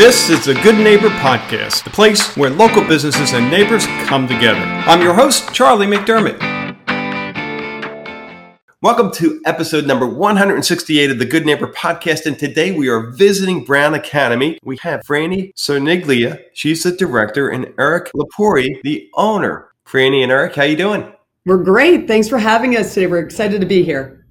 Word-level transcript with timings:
This 0.00 0.30
is 0.30 0.46
the 0.46 0.54
Good 0.54 0.78
Neighbor 0.78 1.10
Podcast, 1.10 1.84
the 1.84 1.90
place 1.90 2.34
where 2.34 2.48
local 2.48 2.82
businesses 2.82 3.34
and 3.34 3.50
neighbors 3.50 3.84
come 4.06 4.26
together. 4.26 4.58
I'm 4.58 5.02
your 5.02 5.12
host, 5.12 5.52
Charlie 5.52 5.86
McDermott. 5.86 6.40
Welcome 8.80 9.12
to 9.16 9.42
episode 9.44 9.86
number 9.86 10.06
168 10.06 11.10
of 11.10 11.18
the 11.18 11.26
Good 11.26 11.44
Neighbor 11.44 11.66
Podcast, 11.66 12.24
and 12.24 12.38
today 12.38 12.72
we 12.72 12.88
are 12.88 13.10
visiting 13.10 13.62
Brown 13.62 13.92
Academy. 13.92 14.58
We 14.64 14.78
have 14.78 15.02
Franny 15.02 15.52
Soniglia, 15.54 16.44
she's 16.54 16.82
the 16.82 16.92
director, 16.92 17.50
and 17.50 17.74
Eric 17.78 18.10
Lapori, 18.14 18.80
the 18.82 19.10
owner. 19.12 19.70
Franny 19.86 20.22
and 20.22 20.32
Eric, 20.32 20.54
how 20.54 20.62
you 20.62 20.76
doing? 20.76 21.12
We're 21.44 21.62
great. 21.62 22.08
Thanks 22.08 22.26
for 22.26 22.38
having 22.38 22.74
us 22.74 22.94
today. 22.94 23.06
We're 23.06 23.18
excited 23.18 23.60
to 23.60 23.66
be 23.66 23.82
here. 23.82 24.24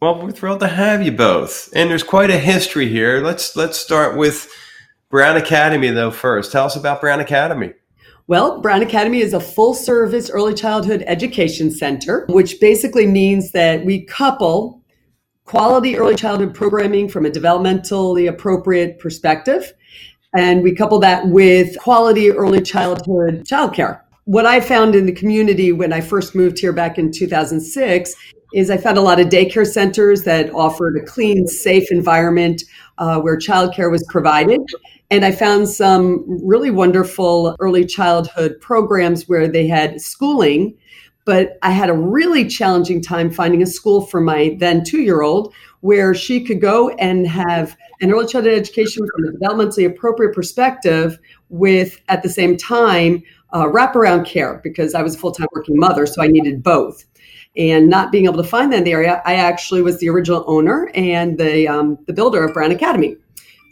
Well, 0.00 0.22
we're 0.22 0.30
thrilled 0.30 0.60
to 0.60 0.68
have 0.68 1.02
you 1.02 1.10
both, 1.10 1.68
and 1.74 1.90
there's 1.90 2.04
quite 2.04 2.30
a 2.30 2.38
history 2.38 2.88
here. 2.88 3.20
Let's 3.20 3.56
let's 3.56 3.76
start 3.76 4.16
with 4.16 4.48
Brown 5.14 5.36
Academy, 5.36 5.90
though, 5.90 6.10
first. 6.10 6.50
Tell 6.50 6.64
us 6.64 6.74
about 6.74 7.00
Brown 7.00 7.20
Academy. 7.20 7.72
Well, 8.26 8.60
Brown 8.60 8.82
Academy 8.82 9.20
is 9.20 9.32
a 9.32 9.38
full 9.38 9.72
service 9.72 10.28
early 10.28 10.54
childhood 10.54 11.04
education 11.06 11.70
center, 11.70 12.26
which 12.30 12.58
basically 12.58 13.06
means 13.06 13.52
that 13.52 13.84
we 13.84 14.06
couple 14.06 14.82
quality 15.44 15.96
early 15.96 16.16
childhood 16.16 16.52
programming 16.52 17.08
from 17.08 17.26
a 17.26 17.30
developmentally 17.30 18.28
appropriate 18.28 18.98
perspective. 18.98 19.72
And 20.36 20.64
we 20.64 20.74
couple 20.74 20.98
that 20.98 21.28
with 21.28 21.78
quality 21.78 22.32
early 22.32 22.60
childhood 22.60 23.44
childcare. 23.44 24.00
What 24.24 24.46
I 24.46 24.58
found 24.58 24.96
in 24.96 25.06
the 25.06 25.12
community 25.12 25.70
when 25.70 25.92
I 25.92 26.00
first 26.00 26.34
moved 26.34 26.58
here 26.58 26.72
back 26.72 26.98
in 26.98 27.12
2006 27.12 28.16
is 28.52 28.70
I 28.70 28.78
found 28.78 28.98
a 28.98 29.00
lot 29.00 29.20
of 29.20 29.28
daycare 29.28 29.66
centers 29.66 30.24
that 30.24 30.52
offered 30.54 30.96
a 30.96 31.04
clean, 31.04 31.46
safe 31.46 31.92
environment 31.92 32.62
uh, 32.98 33.20
where 33.20 33.36
childcare 33.36 33.90
was 33.92 34.04
provided. 34.08 34.60
And 35.14 35.24
I 35.24 35.30
found 35.30 35.68
some 35.68 36.24
really 36.44 36.72
wonderful 36.72 37.54
early 37.60 37.84
childhood 37.84 38.60
programs 38.60 39.28
where 39.28 39.46
they 39.46 39.68
had 39.68 40.00
schooling, 40.00 40.76
but 41.24 41.56
I 41.62 41.70
had 41.70 41.88
a 41.88 41.92
really 41.92 42.48
challenging 42.48 43.00
time 43.00 43.30
finding 43.30 43.62
a 43.62 43.66
school 43.66 44.00
for 44.06 44.20
my 44.20 44.56
then 44.58 44.82
two 44.82 45.02
year 45.02 45.22
old 45.22 45.54
where 45.82 46.16
she 46.16 46.44
could 46.44 46.60
go 46.60 46.88
and 46.96 47.28
have 47.28 47.76
an 48.00 48.10
early 48.10 48.26
childhood 48.26 48.54
education 48.54 49.06
from 49.14 49.24
a 49.26 49.38
developmentally 49.38 49.86
appropriate 49.86 50.34
perspective 50.34 51.16
with, 51.48 52.00
at 52.08 52.24
the 52.24 52.28
same 52.28 52.56
time, 52.56 53.22
uh, 53.52 53.66
wraparound 53.66 54.26
care 54.26 54.60
because 54.64 54.96
I 54.96 55.02
was 55.02 55.14
a 55.14 55.18
full 55.18 55.30
time 55.30 55.46
working 55.52 55.78
mother, 55.78 56.06
so 56.06 56.24
I 56.24 56.26
needed 56.26 56.60
both. 56.60 57.04
And 57.56 57.88
not 57.88 58.10
being 58.10 58.24
able 58.24 58.42
to 58.42 58.48
find 58.48 58.72
that 58.72 58.78
in 58.78 58.84
the 58.84 58.90
area, 58.90 59.22
I 59.24 59.36
actually 59.36 59.80
was 59.80 60.00
the 60.00 60.08
original 60.08 60.42
owner 60.48 60.90
and 60.92 61.38
the 61.38 61.68
um, 61.68 61.98
the 62.08 62.12
builder 62.12 62.44
of 62.44 62.52
Brown 62.52 62.72
Academy. 62.72 63.16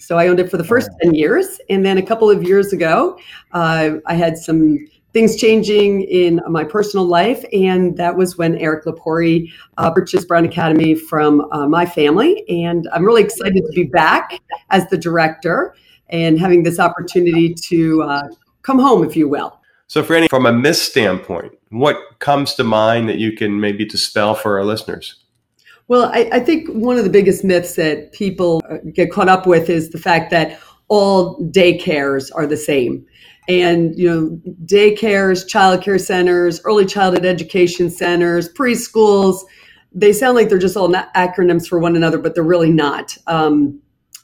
So 0.02 0.18
I 0.18 0.26
owned 0.26 0.40
it 0.40 0.50
for 0.50 0.56
the 0.56 0.64
first 0.64 0.90
10 1.02 1.14
years. 1.14 1.60
And 1.70 1.86
then 1.86 1.96
a 1.96 2.02
couple 2.02 2.28
of 2.28 2.42
years 2.42 2.72
ago, 2.72 3.16
uh, 3.52 3.92
I 4.06 4.14
had 4.14 4.36
some 4.36 4.84
things 5.12 5.36
changing 5.36 6.02
in 6.02 6.40
my 6.48 6.64
personal 6.64 7.06
life. 7.06 7.44
And 7.52 7.96
that 7.98 8.16
was 8.16 8.36
when 8.36 8.56
Eric 8.56 8.84
Lapori 8.84 9.52
uh, 9.78 9.92
purchased 9.92 10.26
Brown 10.26 10.44
Academy 10.44 10.96
from 10.96 11.42
uh, 11.52 11.68
my 11.68 11.86
family. 11.86 12.44
And 12.48 12.88
I'm 12.92 13.04
really 13.04 13.22
excited 13.22 13.62
to 13.64 13.72
be 13.74 13.84
back 13.84 14.40
as 14.70 14.88
the 14.88 14.98
director 14.98 15.76
and 16.08 16.38
having 16.38 16.64
this 16.64 16.80
opportunity 16.80 17.54
to 17.54 18.02
uh, 18.02 18.28
come 18.62 18.80
home, 18.80 19.04
if 19.04 19.16
you 19.16 19.28
will. 19.28 19.60
So, 19.86 20.02
Franny, 20.02 20.28
from 20.28 20.46
a 20.46 20.52
myth 20.52 20.78
standpoint, 20.78 21.52
what 21.68 21.96
comes 22.18 22.54
to 22.54 22.64
mind 22.64 23.08
that 23.08 23.18
you 23.18 23.32
can 23.32 23.60
maybe 23.60 23.84
dispel 23.84 24.34
for 24.34 24.58
our 24.58 24.64
listeners? 24.64 25.21
Well, 25.88 26.10
I, 26.12 26.28
I, 26.32 26.40
think 26.40 26.68
one 26.68 26.96
of 26.96 27.04
the 27.04 27.10
biggest 27.10 27.44
myths 27.44 27.74
that 27.74 28.12
people 28.12 28.62
uh, 28.70 28.78
get 28.92 29.10
caught 29.10 29.28
up 29.28 29.46
with 29.46 29.68
is 29.68 29.90
the 29.90 29.98
fact 29.98 30.30
that 30.30 30.58
all 30.88 31.38
daycares 31.50 32.30
are 32.34 32.46
the 32.46 32.56
same. 32.56 33.04
And, 33.48 33.98
you 33.98 34.08
know, 34.08 34.54
daycares, 34.64 35.44
childcare 35.44 36.00
centers, 36.00 36.60
early 36.64 36.86
childhood 36.86 37.24
education 37.24 37.90
centers, 37.90 38.52
preschools, 38.52 39.40
they 39.94 40.12
sound 40.12 40.36
like 40.36 40.48
they're 40.48 40.58
just 40.58 40.76
all 40.76 40.88
acronyms 40.90 41.66
for 41.66 41.78
one 41.78 41.96
another, 41.96 42.18
but 42.18 42.34
they're 42.34 42.44
really 42.44 42.70
not. 42.70 43.16
Um, 43.26 43.80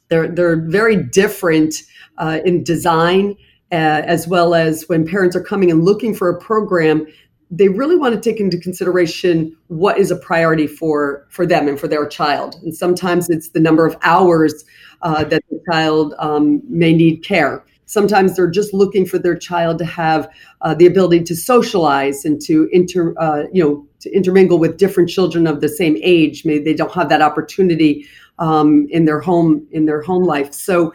they're, 0.09 0.29
they're 0.29 0.57
very 0.57 0.97
different 0.97 1.75
uh, 2.17 2.41
in 2.45 2.65
design, 2.65 3.37
uh, 3.71 4.03
as 4.05 4.27
well 4.27 4.55
as 4.55 4.89
when 4.89 5.07
parents 5.07 5.37
are 5.37 5.43
coming 5.43 5.71
and 5.71 5.85
looking 5.85 6.15
for 6.15 6.31
a 6.31 6.41
program, 6.41 7.07
they 7.51 7.69
really 7.69 7.97
want 7.97 8.15
to 8.15 8.21
take 8.21 8.41
into 8.41 8.59
consideration 8.59 9.57
what 9.69 9.99
is 9.99 10.11
a 10.11 10.17
priority 10.17 10.67
for 10.67 11.27
for 11.31 11.47
them 11.47 11.67
and 11.67 11.81
for 11.81 11.89
their 11.89 12.07
child. 12.07 12.57
And 12.63 12.75
sometimes 12.75 13.31
it's 13.31 13.51
the 13.51 13.61
number 13.61 13.87
of 13.87 13.97
hours 14.03 14.65
uh, 15.03 15.25
that 15.25 15.43
the 15.51 15.61
child 15.71 16.15
um, 16.19 16.61
may 16.69 16.93
need 16.93 17.25
care. 17.25 17.65
Sometimes 17.87 18.37
they're 18.37 18.51
just 18.51 18.75
looking 18.75 19.07
for 19.07 19.19
their 19.19 19.37
child 19.37 19.79
to 19.79 19.87
have 19.87 20.29
uh, 20.61 20.75
the 20.75 20.85
ability 20.85 21.25
to 21.25 21.35
socialize 21.35 22.27
and 22.27 22.41
to 22.43 22.69
inter 22.71 23.15
uh, 23.19 23.45
you 23.53 23.65
know 23.65 23.87
to 24.01 24.11
intermingle 24.15 24.59
with 24.59 24.77
different 24.77 25.09
children 25.09 25.47
of 25.47 25.61
the 25.63 25.69
same 25.69 25.97
age. 26.03 26.45
Maybe 26.45 26.65
they 26.65 26.75
don't 26.75 26.93
have 26.93 27.09
that 27.09 27.23
opportunity 27.23 28.07
um, 28.39 28.87
in 28.91 29.07
their 29.07 29.21
home 29.21 29.67
in 29.71 29.87
their 29.87 30.03
home 30.03 30.25
life. 30.25 30.53
So 30.53 30.93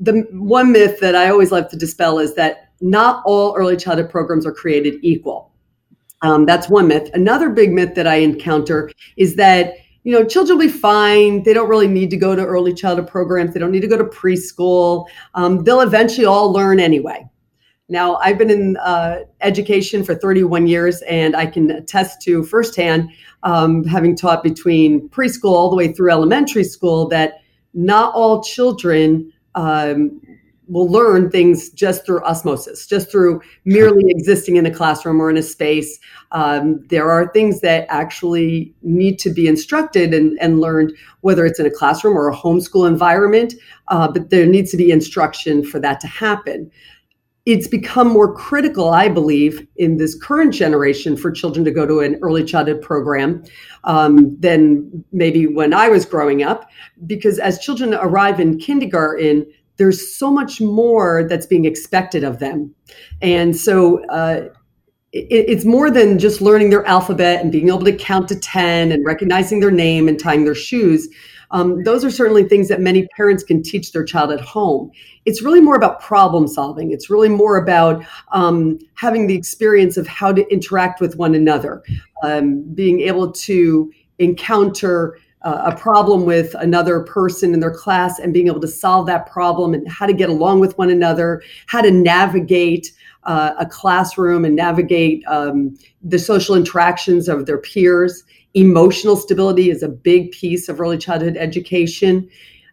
the 0.00 0.26
one 0.32 0.70
myth 0.70 1.00
that 1.00 1.14
i 1.14 1.30
always 1.30 1.50
like 1.50 1.70
to 1.70 1.76
dispel 1.76 2.18
is 2.18 2.34
that 2.34 2.72
not 2.82 3.22
all 3.24 3.56
early 3.56 3.74
childhood 3.74 4.10
programs 4.10 4.44
are 4.44 4.52
created 4.52 4.96
equal 5.02 5.50
um, 6.22 6.46
that's 6.46 6.68
one 6.68 6.88
myth. 6.88 7.10
Another 7.14 7.50
big 7.50 7.72
myth 7.72 7.94
that 7.94 8.06
I 8.06 8.16
encounter 8.16 8.90
is 9.16 9.36
that 9.36 9.74
you 10.04 10.12
know 10.12 10.24
children 10.24 10.58
will 10.58 10.66
be 10.66 10.72
fine. 10.72 11.42
They 11.42 11.52
don't 11.52 11.68
really 11.68 11.88
need 11.88 12.10
to 12.10 12.16
go 12.16 12.34
to 12.34 12.44
early 12.44 12.74
childhood 12.74 13.08
programs. 13.08 13.54
They 13.54 13.60
don't 13.60 13.72
need 13.72 13.82
to 13.82 13.88
go 13.88 13.98
to 13.98 14.04
preschool. 14.04 15.06
Um, 15.34 15.64
they'll 15.64 15.80
eventually 15.80 16.26
all 16.26 16.52
learn 16.52 16.80
anyway. 16.80 17.28
Now, 17.90 18.16
I've 18.16 18.36
been 18.36 18.50
in 18.50 18.76
uh, 18.78 19.20
education 19.40 20.04
for 20.04 20.14
31 20.14 20.66
years, 20.66 21.00
and 21.02 21.34
I 21.34 21.46
can 21.46 21.70
attest 21.70 22.20
to 22.22 22.42
firsthand, 22.42 23.10
um, 23.44 23.82
having 23.84 24.14
taught 24.14 24.42
between 24.42 25.08
preschool 25.08 25.52
all 25.52 25.70
the 25.70 25.76
way 25.76 25.92
through 25.92 26.10
elementary 26.10 26.64
school, 26.64 27.08
that 27.08 27.40
not 27.72 28.12
all 28.14 28.42
children 28.42 29.32
um, 29.54 30.20
will 30.68 30.88
learn 30.88 31.30
things 31.30 31.70
just 31.70 32.04
through 32.04 32.22
osmosis, 32.24 32.86
just 32.86 33.10
through 33.10 33.40
merely 33.64 34.04
existing 34.08 34.56
in 34.56 34.66
a 34.66 34.70
classroom 34.70 35.20
or 35.20 35.30
in 35.30 35.36
a 35.36 35.42
space. 35.42 35.98
Um, 36.32 36.84
there 36.88 37.10
are 37.10 37.32
things 37.32 37.60
that 37.62 37.86
actually 37.88 38.74
need 38.82 39.18
to 39.20 39.30
be 39.30 39.46
instructed 39.46 40.12
and, 40.12 40.38
and, 40.40 40.60
learned, 40.60 40.92
whether 41.22 41.46
it's 41.46 41.58
in 41.58 41.66
a 41.66 41.70
classroom 41.70 42.16
or 42.16 42.28
a 42.28 42.36
homeschool 42.36 42.86
environment, 42.86 43.54
uh, 43.88 44.08
but 44.08 44.30
there 44.30 44.46
needs 44.46 44.70
to 44.72 44.76
be 44.76 44.90
instruction 44.90 45.64
for 45.64 45.80
that 45.80 46.00
to 46.00 46.06
happen. 46.06 46.70
It's 47.46 47.66
become 47.66 48.08
more 48.08 48.34
critical, 48.34 48.90
I 48.90 49.08
believe, 49.08 49.66
in 49.76 49.96
this 49.96 50.14
current 50.14 50.52
generation 50.52 51.16
for 51.16 51.30
children 51.30 51.64
to 51.64 51.70
go 51.70 51.86
to 51.86 52.00
an 52.00 52.18
early 52.20 52.44
childhood 52.44 52.82
program 52.82 53.42
um, 53.84 54.38
than 54.38 55.02
maybe 55.12 55.46
when 55.46 55.72
I 55.72 55.88
was 55.88 56.04
growing 56.04 56.42
up, 56.42 56.68
because 57.06 57.38
as 57.38 57.58
children 57.58 57.94
arrive 57.94 58.38
in 58.38 58.58
kindergarten, 58.58 59.46
there's 59.78 60.16
so 60.16 60.30
much 60.30 60.60
more 60.60 61.26
that's 61.28 61.46
being 61.46 61.64
expected 61.64 62.24
of 62.24 62.40
them. 62.40 62.74
And 63.22 63.56
so 63.56 64.04
uh, 64.06 64.48
it, 65.12 65.26
it's 65.48 65.64
more 65.64 65.90
than 65.90 66.18
just 66.18 66.40
learning 66.40 66.70
their 66.70 66.84
alphabet 66.84 67.40
and 67.42 67.50
being 67.50 67.68
able 67.68 67.84
to 67.84 67.96
count 67.96 68.28
to 68.28 68.38
10 68.38 68.92
and 68.92 69.04
recognizing 69.06 69.60
their 69.60 69.70
name 69.70 70.08
and 70.08 70.18
tying 70.18 70.44
their 70.44 70.54
shoes. 70.54 71.08
Um, 71.50 71.82
those 71.84 72.04
are 72.04 72.10
certainly 72.10 72.44
things 72.44 72.68
that 72.68 72.80
many 72.80 73.06
parents 73.16 73.42
can 73.42 73.62
teach 73.62 73.92
their 73.92 74.04
child 74.04 74.30
at 74.30 74.40
home. 74.40 74.90
It's 75.24 75.42
really 75.42 75.62
more 75.62 75.76
about 75.76 76.00
problem 76.00 76.46
solving. 76.46 76.92
It's 76.92 77.08
really 77.08 77.30
more 77.30 77.56
about 77.56 78.04
um, 78.32 78.78
having 78.94 79.28
the 79.28 79.34
experience 79.34 79.96
of 79.96 80.06
how 80.06 80.32
to 80.32 80.46
interact 80.52 81.00
with 81.00 81.16
one 81.16 81.34
another, 81.34 81.82
um, 82.22 82.62
being 82.74 83.00
able 83.00 83.32
to 83.32 83.90
encounter 84.18 85.18
a 85.42 85.76
problem 85.76 86.24
with 86.24 86.54
another 86.54 87.00
person 87.00 87.54
in 87.54 87.60
their 87.60 87.70
class 87.70 88.18
and 88.18 88.32
being 88.32 88.48
able 88.48 88.60
to 88.60 88.68
solve 88.68 89.06
that 89.06 89.30
problem 89.30 89.72
and 89.72 89.88
how 89.88 90.06
to 90.06 90.12
get 90.12 90.28
along 90.28 90.60
with 90.60 90.76
one 90.78 90.90
another, 90.90 91.42
how 91.66 91.80
to 91.80 91.90
navigate 91.90 92.92
uh, 93.24 93.52
a 93.58 93.66
classroom 93.66 94.44
and 94.44 94.56
navigate 94.56 95.22
um, 95.26 95.76
the 96.02 96.18
social 96.18 96.54
interactions 96.54 97.28
of 97.28 97.46
their 97.46 97.58
peers. 97.58 98.24
Emotional 98.54 99.16
stability 99.16 99.70
is 99.70 99.82
a 99.82 99.88
big 99.88 100.32
piece 100.32 100.68
of 100.68 100.80
early 100.80 100.98
childhood 100.98 101.36
education. 101.36 102.28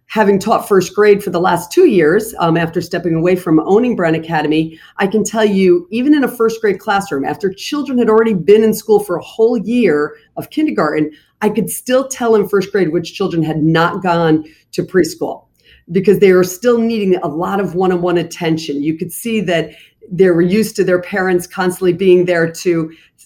Having 0.08 0.40
taught 0.40 0.68
first 0.68 0.96
grade 0.96 1.24
for 1.24 1.32
the 1.32 1.40
last 1.40 1.72
two 1.72 1.88
years, 1.88 2.34
um, 2.38 2.58
after 2.58 2.80
stepping 2.80 3.16
away 3.16 3.36
from 3.36 3.60
owning 3.62 3.96
Brown 3.96 4.16
Academy, 4.16 4.80
I 4.98 5.08
can 5.08 5.24
tell 5.24 5.44
you, 5.44 5.88
even 5.90 6.14
in 6.14 6.24
a 6.24 6.28
first 6.28 6.62
grade 6.62 6.80
classroom, 6.80 7.26
after 7.26 7.52
children 7.52 7.98
had 7.98 8.10
already 8.10 8.36
been 8.36 8.64
in 8.64 8.74
school 8.74 9.00
for 9.00 9.18
a 9.18 9.24
whole 9.24 9.58
year 9.58 10.16
of 10.38 10.52
kindergarten, 10.52 11.12
I 11.42 11.50
could 11.50 11.70
still 11.70 12.08
tell 12.08 12.36
in 12.36 12.48
first 12.48 12.72
grade 12.72 12.92
which 12.92 13.14
children 13.14 13.44
had 13.44 13.64
not 13.64 14.02
gone 14.02 14.46
to 14.72 14.84
preschool 14.84 15.46
because 15.92 16.20
they 16.20 16.34
were 16.34 16.44
still 16.44 16.80
needing 16.80 17.16
a 17.18 17.28
lot 17.28 17.60
of 17.60 17.76
one 17.76 17.92
on 17.92 18.02
one 18.02 18.18
attention. 18.18 18.82
You 18.82 18.98
could 18.98 19.12
see 19.12 19.42
that 19.42 19.72
they 20.10 20.30
were 20.30 20.42
used 20.42 20.76
to 20.78 20.84
their 20.84 21.02
parents 21.02 21.48
constantly 21.48 21.94
being 21.94 22.26
there 22.26 22.52
to, 22.52 22.70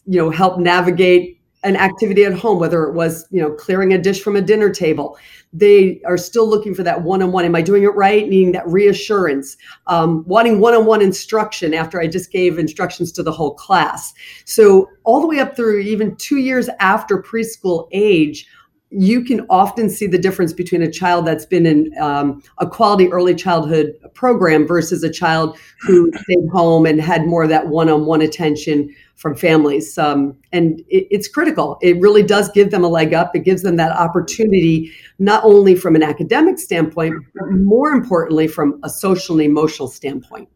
you 0.06 0.20
know, 0.20 0.30
help 0.30 0.60
navigate 0.60 1.39
an 1.64 1.76
activity 1.76 2.24
at 2.24 2.34
home, 2.34 2.60
whether 2.60 2.84
it 2.86 2.94
was, 2.94 3.28
you 3.32 3.42
know, 3.42 3.52
clearing 3.52 3.94
a 3.94 3.98
dish 3.98 4.22
from 4.22 4.36
a 4.36 4.42
dinner 4.42 4.70
table. 4.70 5.18
They 5.52 6.00
are 6.06 6.18
still 6.18 6.48
looking 6.48 6.74
for 6.74 6.84
that 6.84 7.02
one 7.02 7.22
on 7.22 7.32
one. 7.32 7.44
Am 7.44 7.56
I 7.56 7.62
doing 7.62 7.84
it 7.84 7.96
right? 7.96 8.28
Needing 8.30 8.54
that 8.54 8.68
reassurance, 8.68 9.58
um, 9.88 10.24
wanting 10.26 10.60
one 10.60 10.74
on 10.74 10.86
one 10.86 11.02
instruction 11.02 11.74
after 11.74 12.00
I 12.00 12.08
just 12.08 12.32
gave 12.32 12.60
instructions 12.60 13.12
to 13.14 13.24
the 13.24 13.32
whole 13.32 13.56
class. 13.56 14.14
So, 14.46 14.90
all 15.04 15.20
the 15.20 15.28
way 15.28 15.40
up 15.40 15.56
through 15.56 15.80
even 15.80 16.16
two 16.16 16.38
years 16.38 16.70
after 16.80 17.22
preschool 17.22 17.90
age, 17.92 18.48
you 18.92 19.24
can 19.24 19.46
often 19.50 19.90
see 19.90 20.08
the 20.08 20.18
difference 20.18 20.52
between 20.52 20.82
a 20.82 20.92
child 20.92 21.26
that's 21.26 21.46
been 21.46 21.66
in 21.66 21.92
um, 22.02 22.42
a 22.58 22.68
quality 22.68 23.12
early 23.12 23.36
childhood 23.36 23.94
program 24.16 24.66
versus 24.66 25.04
a 25.04 25.12
child 25.12 25.58
who 25.82 26.12
stayed 26.24 26.50
home 26.52 26.88
and 26.88 27.00
had 27.00 27.28
more 27.28 27.44
of 27.44 27.50
that 27.50 27.68
one-on-one 27.68 28.22
attention 28.22 28.94
from 29.16 29.36
families. 29.36 29.96
Um, 29.98 30.36
and 30.52 30.80
it, 30.88 31.08
it's 31.12 31.28
critical. 31.28 31.78
It 31.82 32.00
really 32.00 32.24
does 32.24 32.50
give 32.50 32.72
them 32.72 32.84
a 32.84 32.88
leg 32.88 33.14
up. 33.14 33.36
It 33.36 33.40
gives 33.40 33.62
them 33.62 33.76
that 33.76 33.92
opportunity 33.92 34.92
not 35.20 35.44
only 35.44 35.76
from 35.76 35.96
an 35.96 36.02
academic 36.02 36.58
standpoint 36.58 37.14
but 37.36 37.52
more 37.52 37.92
importantly 37.92 38.48
from 38.48 38.80
a 38.84 38.90
social 38.90 39.36
and 39.36 39.46
emotional 39.46 39.88
standpoint. 39.88 40.50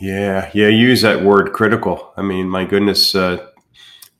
Yeah 0.00 0.50
yeah 0.54 0.68
use 0.68 1.02
that 1.02 1.22
word 1.22 1.52
critical. 1.52 2.12
I 2.16 2.22
mean 2.22 2.48
my 2.48 2.64
goodness 2.64 3.14
uh, 3.14 3.46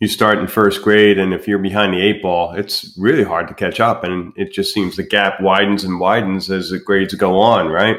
you 0.01 0.09
start 0.09 0.39
in 0.39 0.47
first 0.47 0.83
grade 0.83 1.19
and 1.19 1.33
if 1.33 1.47
you're 1.47 1.59
behind 1.59 1.95
the 1.95 2.01
eight 2.01 2.23
ball 2.23 2.53
it's 2.53 2.97
really 2.99 3.23
hard 3.23 3.47
to 3.47 3.55
catch 3.55 3.79
up 3.81 4.03
and 4.03 4.33
it 4.37 4.53
just 4.53 4.75
seems 4.75 4.97
the 4.97 5.03
gap 5.03 5.41
widens 5.41 5.85
and 5.85 6.01
widens 6.01 6.51
as 6.51 6.71
the 6.71 6.79
grades 6.79 7.15
go 7.15 7.39
on 7.39 7.69
right? 7.69 7.99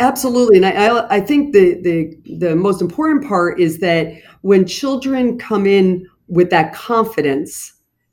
Absolutely 0.00 0.58
and 0.58 0.66
i 0.66 1.06
i 1.08 1.20
think 1.20 1.52
the 1.52 1.74
the 1.82 2.36
the 2.38 2.54
most 2.54 2.80
important 2.80 3.26
part 3.26 3.58
is 3.58 3.78
that 3.78 4.12
when 4.42 4.64
children 4.66 5.38
come 5.38 5.66
in 5.66 6.06
with 6.28 6.50
that 6.50 6.72
confidence 6.72 7.72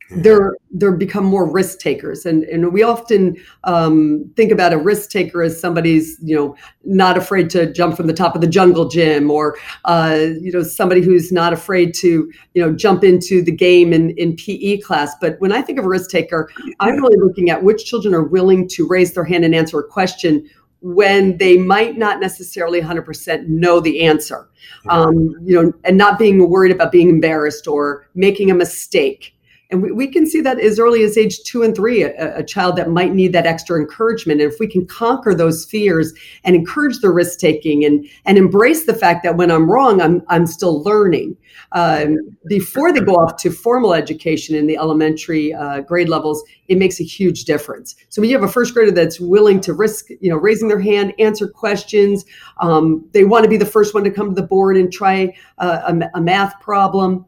they're 0.09 0.55
they're 0.71 0.91
become 0.91 1.23
more 1.23 1.49
risk 1.49 1.79
takers. 1.79 2.25
And 2.25 2.43
and 2.43 2.71
we 2.71 2.83
often 2.83 3.37
um, 3.63 4.31
think 4.35 4.51
about 4.51 4.73
a 4.73 4.77
risk 4.77 5.09
taker 5.09 5.41
as 5.41 5.59
somebody's 5.59 6.17
you 6.21 6.35
know 6.35 6.55
not 6.83 7.17
afraid 7.17 7.49
to 7.51 7.71
jump 7.73 7.97
from 7.97 8.07
the 8.07 8.13
top 8.13 8.35
of 8.35 8.41
the 8.41 8.47
jungle 8.47 8.87
gym 8.87 9.31
or 9.31 9.57
uh, 9.85 10.27
you 10.39 10.51
know 10.51 10.63
somebody 10.63 11.01
who's 11.01 11.31
not 11.31 11.53
afraid 11.53 11.93
to 11.95 12.31
you 12.53 12.61
know 12.61 12.73
jump 12.73 13.03
into 13.03 13.41
the 13.41 13.51
game 13.51 13.93
in 13.93 14.11
in 14.11 14.35
PE 14.35 14.77
class. 14.77 15.15
But 15.19 15.39
when 15.39 15.51
I 15.51 15.61
think 15.61 15.79
of 15.79 15.85
a 15.85 15.89
risk 15.89 16.09
taker 16.09 16.49
I'm 16.79 16.97
really 16.97 17.17
looking 17.17 17.49
at 17.49 17.63
which 17.63 17.85
children 17.85 18.13
are 18.13 18.23
willing 18.23 18.67
to 18.69 18.87
raise 18.87 19.13
their 19.13 19.25
hand 19.25 19.43
and 19.43 19.55
answer 19.55 19.79
a 19.79 19.87
question 19.87 20.47
when 20.81 21.35
they 21.37 21.57
might 21.57 21.97
not 21.97 22.19
necessarily 22.19 22.79
100% 22.79 23.47
know 23.47 23.79
the 23.79 24.03
answer. 24.03 24.47
Um, 24.89 25.35
you 25.43 25.59
know 25.59 25.73
and 25.83 25.97
not 25.97 26.19
being 26.19 26.47
worried 26.49 26.71
about 26.71 26.91
being 26.91 27.09
embarrassed 27.09 27.67
or 27.67 28.07
making 28.13 28.51
a 28.51 28.55
mistake 28.55 29.34
and 29.71 29.81
we, 29.81 29.91
we 29.91 30.07
can 30.07 30.25
see 30.25 30.41
that 30.41 30.59
as 30.59 30.79
early 30.79 31.03
as 31.03 31.17
age 31.17 31.41
two 31.43 31.63
and 31.63 31.75
three, 31.75 32.03
a, 32.03 32.37
a, 32.37 32.43
child 32.43 32.75
that 32.75 32.89
might 32.89 33.13
need 33.13 33.33
that 33.33 33.45
extra 33.45 33.79
encouragement. 33.79 34.41
And 34.41 34.51
if 34.51 34.59
we 34.59 34.67
can 34.67 34.85
conquer 34.85 35.33
those 35.33 35.65
fears 35.65 36.13
and 36.43 36.55
encourage 36.55 36.99
the 36.99 37.09
risk 37.09 37.39
taking 37.39 37.83
and, 37.83 38.07
and 38.25 38.37
embrace 38.37 38.85
the 38.85 38.93
fact 38.93 39.23
that 39.23 39.37
when 39.37 39.49
I'm 39.49 39.69
wrong, 39.69 40.01
I'm, 40.01 40.21
I'm 40.27 40.45
still 40.45 40.83
learning. 40.83 41.35
Um, 41.71 42.17
before 42.47 42.93
they 42.93 42.99
go 42.99 43.13
off 43.13 43.37
to 43.37 43.51
formal 43.51 43.93
education 43.93 44.55
in 44.55 44.67
the 44.67 44.77
elementary 44.77 45.53
uh, 45.53 45.81
grade 45.81 46.09
levels, 46.09 46.43
it 46.67 46.77
makes 46.77 46.99
a 46.99 47.03
huge 47.03 47.45
difference. 47.45 47.95
So 48.09 48.21
when 48.21 48.29
you 48.29 48.35
have 48.37 48.47
a 48.47 48.51
first 48.51 48.73
grader 48.73 48.91
that's 48.91 49.19
willing 49.19 49.59
to 49.61 49.73
risk, 49.73 50.09
you 50.09 50.29
know, 50.29 50.37
raising 50.37 50.67
their 50.67 50.79
hand, 50.79 51.13
answer 51.19 51.47
questions, 51.47 52.25
um, 52.59 53.07
they 53.13 53.23
want 53.23 53.43
to 53.43 53.49
be 53.49 53.57
the 53.57 53.65
first 53.65 53.93
one 53.93 54.03
to 54.03 54.11
come 54.11 54.29
to 54.29 54.39
the 54.39 54.47
board 54.47 54.77
and 54.77 54.91
try 54.91 55.35
uh, 55.57 55.93
a, 56.13 56.17
a 56.17 56.21
math 56.21 56.59
problem 56.59 57.25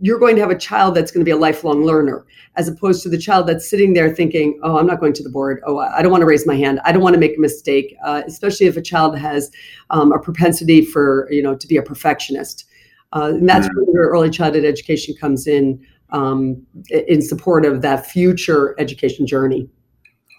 you're 0.00 0.18
going 0.18 0.36
to 0.36 0.40
have 0.40 0.50
a 0.50 0.58
child 0.58 0.94
that's 0.94 1.10
going 1.10 1.20
to 1.20 1.24
be 1.24 1.32
a 1.32 1.36
lifelong 1.36 1.84
learner 1.84 2.24
as 2.56 2.68
opposed 2.68 3.02
to 3.02 3.08
the 3.08 3.18
child 3.18 3.46
that's 3.46 3.68
sitting 3.68 3.92
there 3.92 4.14
thinking 4.14 4.58
oh 4.62 4.78
i'm 4.78 4.86
not 4.86 5.00
going 5.00 5.12
to 5.12 5.22
the 5.22 5.30
board. 5.30 5.60
Oh 5.66 5.78
i 5.78 6.00
don't 6.02 6.12
want 6.12 6.22
to 6.22 6.26
raise 6.26 6.46
my 6.46 6.56
hand. 6.56 6.80
I 6.84 6.92
don't 6.92 7.02
want 7.02 7.14
to 7.14 7.20
make 7.20 7.36
a 7.36 7.40
mistake 7.40 7.96
uh, 8.04 8.22
especially 8.26 8.66
if 8.66 8.76
a 8.76 8.82
child 8.82 9.18
has 9.18 9.50
um, 9.90 10.12
a 10.12 10.18
propensity 10.18 10.84
for 10.84 11.28
you 11.30 11.42
know 11.42 11.54
to 11.56 11.66
be 11.66 11.76
a 11.76 11.82
perfectionist. 11.82 12.66
Uh, 13.12 13.32
and 13.34 13.48
that's 13.48 13.68
mm-hmm. 13.68 13.92
where 13.92 14.08
early 14.08 14.30
childhood 14.30 14.64
education 14.64 15.14
comes 15.20 15.46
in 15.46 15.84
um, 16.10 16.64
in 17.08 17.22
support 17.22 17.64
of 17.64 17.82
that 17.82 18.06
future 18.06 18.74
education 18.78 19.26
journey. 19.26 19.68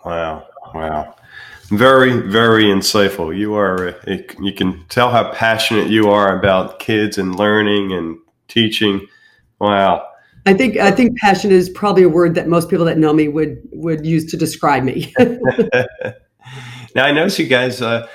Wow 0.04 0.48
wow. 0.74 1.16
Very 1.70 2.20
very 2.20 2.66
insightful. 2.66 3.36
You 3.36 3.56
are 3.56 3.96
you 4.40 4.54
can 4.54 4.86
tell 4.90 5.10
how 5.10 5.32
passionate 5.32 5.90
you 5.90 6.10
are 6.10 6.38
about 6.38 6.80
kids 6.80 7.18
and 7.18 7.36
learning 7.36 7.92
and 7.94 8.18
teaching 8.48 9.08
Wow. 9.60 10.08
I 10.46 10.54
think 10.54 10.78
I 10.78 10.92
think 10.92 11.18
passion 11.18 11.52
is 11.52 11.70
probably 11.70 12.04
a 12.04 12.10
word 12.10 12.36
that 12.36 12.48
most 12.48 12.70
people 12.70 12.86
that 12.86 12.98
know 12.98 13.14
me 13.14 13.28
would 13.28 13.58
would 13.72 14.06
use 14.06 14.26
to 14.32 14.38
describe 14.38 14.84
me. 14.84 15.12
now 15.20 17.06
I 17.06 17.12
notice 17.12 17.40
you 17.40 17.48
guys 17.48 17.82
uh, 17.82 18.08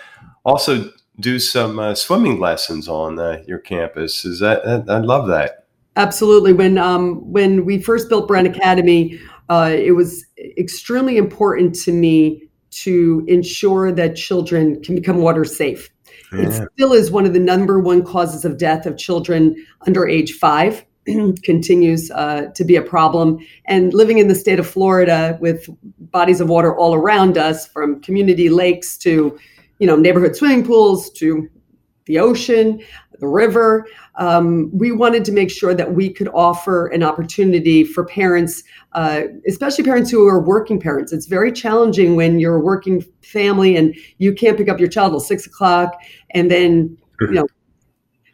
also 0.45 0.93
do 1.19 1.39
some 1.39 1.79
uh, 1.79 1.95
swimming 1.95 2.39
lessons 2.39 2.89
on 2.89 3.19
uh, 3.19 3.43
your 3.47 3.59
campus. 3.59 4.25
Is 4.25 4.39
that 4.41 4.65
I 4.89 4.99
love 4.99 5.27
that. 5.29 5.67
Absolutely. 5.97 6.53
When 6.53 6.79
um, 6.79 7.17
when 7.33 7.65
we 7.65 7.83
first 7.83 8.09
built 8.09 8.29
Brown 8.29 8.47
Academy, 8.47 9.19
uh, 9.49 9.73
it 9.75 9.93
was 9.93 10.25
extremely 10.57 11.17
important 11.17 11.75
to 11.81 11.93
me 11.93 12.49
to 12.71 13.25
ensure 13.27 13.91
that 13.91 14.15
children 14.15 14.81
can 14.83 14.95
become 14.95 15.19
water 15.19 15.45
safe. 15.45 15.91
Yeah. 16.33 16.43
It 16.43 16.69
still 16.75 16.93
is 16.93 17.11
one 17.11 17.27
of 17.27 17.33
the 17.33 17.41
number 17.41 17.81
one 17.81 18.05
causes 18.05 18.45
of 18.45 18.57
death 18.57 18.87
of 18.87 18.97
children 18.97 19.57
under 19.87 20.07
age 20.07 20.35
five. 20.35 20.85
continues 21.43 22.11
uh, 22.11 22.51
to 22.55 22.65
be 22.65 22.77
a 22.77 22.83
problem. 22.83 23.39
And 23.67 23.95
living 23.95 24.19
in 24.19 24.29
the 24.29 24.35
state 24.35 24.59
of 24.59 24.67
Florida 24.67 25.39
with 25.41 25.69
bodies 26.11 26.41
of 26.41 26.49
water 26.49 26.77
all 26.77 26.95
around 26.95 27.39
us, 27.39 27.67
from 27.67 28.01
community 28.01 28.49
lakes 28.49 28.97
to, 28.99 29.39
you 29.79 29.87
know, 29.87 29.97
neighborhood 29.97 30.37
swimming 30.37 30.65
pools 30.65 31.11
to 31.13 31.49
the 32.07 32.19
ocean, 32.19 32.81
the 33.21 33.29
river, 33.29 33.87
um, 34.17 34.71
we 34.73 34.93
wanted 34.93 35.25
to 35.27 35.33
make 35.33 35.51
sure 35.51 35.75
that 35.75 35.95
we 35.95 36.11
could 36.11 36.29
offer 36.29 36.89
an 36.89 37.03
opportunity 37.03 37.85
for 37.85 38.05
parents, 38.05 38.63
uh, 38.93 39.23
especially 39.47 39.85
parents 39.85 40.11
who 40.11 40.27
are 40.27 40.41
working 40.41 40.81
parents. 40.81 41.13
It's 41.13 41.27
very 41.27 41.53
challenging 41.53 42.17
when 42.17 42.41
you're 42.41 42.57
a 42.57 42.61
working 42.61 43.05
family 43.23 43.77
and 43.77 43.95
you 44.19 44.33
can't 44.33 44.57
pick 44.57 44.69
up 44.69 44.81
your 44.81 44.89
child 44.89 45.13
till 45.13 45.21
six 45.21 45.47
o'clock, 45.47 45.95
and 46.31 46.51
then 46.51 46.97
you 47.21 47.33
know 47.33 47.47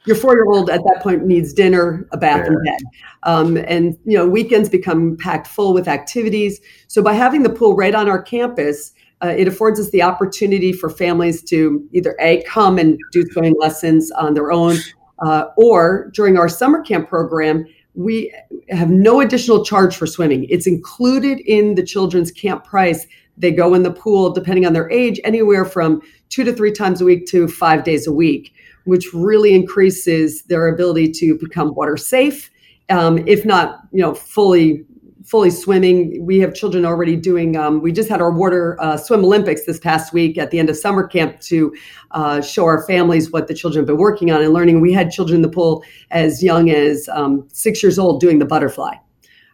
your 0.06 0.16
four 0.16 0.34
year 0.34 0.46
old 0.46 0.70
at 0.70 0.80
that 0.84 1.00
point 1.02 1.26
needs 1.26 1.52
dinner, 1.52 2.08
a 2.12 2.16
bath, 2.16 2.46
yeah. 2.46 2.46
and 2.46 2.64
bed. 2.64 2.80
Um, 3.24 3.56
and 3.56 3.98
you 4.04 4.16
know, 4.16 4.26
weekends 4.26 4.68
become 4.68 5.16
packed 5.18 5.46
full 5.46 5.74
with 5.74 5.88
activities. 5.88 6.60
So 6.88 7.02
by 7.02 7.12
having 7.12 7.42
the 7.42 7.50
pool 7.50 7.76
right 7.76 7.94
on 7.94 8.08
our 8.08 8.22
campus, 8.22 8.92
uh, 9.22 9.34
it 9.36 9.48
affords 9.48 9.80
us 9.80 9.90
the 9.90 10.02
opportunity 10.02 10.72
for 10.72 10.88
families 10.90 11.42
to 11.42 11.86
either 11.92 12.16
a 12.20 12.42
come 12.44 12.78
and 12.78 12.98
do 13.12 13.24
swimming 13.32 13.54
lessons 13.58 14.10
on 14.12 14.34
their 14.34 14.52
own, 14.52 14.76
uh, 15.20 15.46
or 15.56 16.10
during 16.14 16.36
our 16.36 16.48
summer 16.48 16.82
camp 16.82 17.08
program, 17.08 17.66
we 17.94 18.32
have 18.68 18.90
no 18.90 19.20
additional 19.20 19.64
charge 19.64 19.96
for 19.96 20.06
swimming. 20.06 20.44
It's 20.50 20.66
included 20.66 21.40
in 21.40 21.76
the 21.76 21.82
children's 21.82 22.30
camp 22.30 22.64
price. 22.64 23.06
They 23.38 23.50
go 23.50 23.72
in 23.74 23.82
the 23.82 23.90
pool, 23.90 24.30
depending 24.30 24.66
on 24.66 24.74
their 24.74 24.90
age, 24.90 25.18
anywhere 25.24 25.64
from 25.64 26.02
two 26.28 26.44
to 26.44 26.52
three 26.52 26.72
times 26.72 27.00
a 27.00 27.04
week 27.06 27.26
to 27.28 27.48
five 27.48 27.84
days 27.84 28.06
a 28.06 28.12
week 28.12 28.52
which 28.86 29.12
really 29.12 29.54
increases 29.54 30.42
their 30.44 30.68
ability 30.68 31.12
to 31.12 31.36
become 31.38 31.74
water 31.74 31.96
safe, 31.96 32.50
um, 32.88 33.18
if 33.26 33.44
not, 33.44 33.80
you 33.92 34.00
know, 34.00 34.14
fully 34.14 34.84
fully 35.26 35.50
swimming. 35.50 36.24
We 36.24 36.38
have 36.38 36.54
children 36.54 36.84
already 36.84 37.16
doing. 37.16 37.56
Um, 37.56 37.82
we 37.82 37.90
just 37.90 38.08
had 38.08 38.20
our 38.20 38.30
water 38.30 38.80
uh, 38.80 38.96
swim 38.96 39.24
Olympics 39.24 39.66
this 39.66 39.78
past 39.78 40.12
week 40.12 40.38
at 40.38 40.52
the 40.52 40.58
end 40.60 40.70
of 40.70 40.76
summer 40.76 41.06
camp 41.06 41.40
to 41.42 41.74
uh, 42.12 42.40
show 42.40 42.64
our 42.64 42.86
families 42.86 43.32
what 43.32 43.48
the 43.48 43.54
children 43.54 43.80
have 43.80 43.86
been 43.86 43.96
working 43.96 44.30
on 44.30 44.40
and 44.40 44.52
learning. 44.52 44.80
We 44.80 44.92
had 44.92 45.10
children 45.10 45.36
in 45.36 45.42
the 45.42 45.48
pool 45.48 45.84
as 46.12 46.42
young 46.42 46.70
as 46.70 47.08
um, 47.08 47.46
six 47.52 47.82
years 47.82 47.98
old 47.98 48.20
doing 48.20 48.38
the 48.38 48.46
butterfly. 48.46 48.94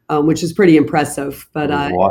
Um, 0.09 0.27
which 0.27 0.43
is 0.43 0.53
pretty 0.53 0.77
impressive, 0.77 1.49
but 1.55 1.71
uh, 1.71 1.89
wow, 1.93 2.11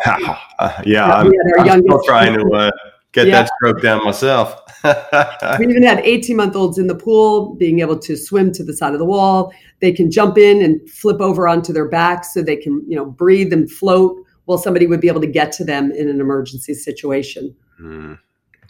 uh, 0.57 0.81
yeah, 0.85 1.05
I'm, 1.05 1.31
I'm 1.59 1.81
still 1.81 2.01
trying 2.03 2.33
to 2.33 2.49
uh, 2.51 2.71
get 3.11 3.27
yeah. 3.27 3.43
that 3.43 3.51
stroke 3.57 3.81
down 3.81 4.03
myself. 4.03 4.61
we 5.59 5.67
even 5.67 5.83
had 5.83 5.99
18 5.99 6.35
month 6.35 6.55
olds 6.55 6.77
in 6.77 6.87
the 6.87 6.95
pool 6.95 7.55
being 7.55 7.79
able 7.79 7.97
to 7.99 8.15
swim 8.15 8.51
to 8.53 8.63
the 8.63 8.73
side 8.73 8.93
of 8.93 8.99
the 8.99 9.05
wall. 9.05 9.53
They 9.79 9.91
can 9.91 10.09
jump 10.09 10.37
in 10.37 10.61
and 10.61 10.89
flip 10.89 11.19
over 11.21 11.47
onto 11.47 11.73
their 11.73 11.87
backs 11.87 12.33
so 12.33 12.41
they 12.41 12.55
can, 12.55 12.83
you 12.87 12.95
know, 12.95 13.05
breathe 13.05 13.53
and 13.53 13.69
float 13.71 14.17
while 14.45 14.57
somebody 14.57 14.87
would 14.87 15.01
be 15.01 15.07
able 15.07 15.21
to 15.21 15.27
get 15.27 15.51
to 15.53 15.63
them 15.63 15.91
in 15.91 16.09
an 16.09 16.19
emergency 16.19 16.73
situation. 16.73 17.55
Mm. 17.79 18.19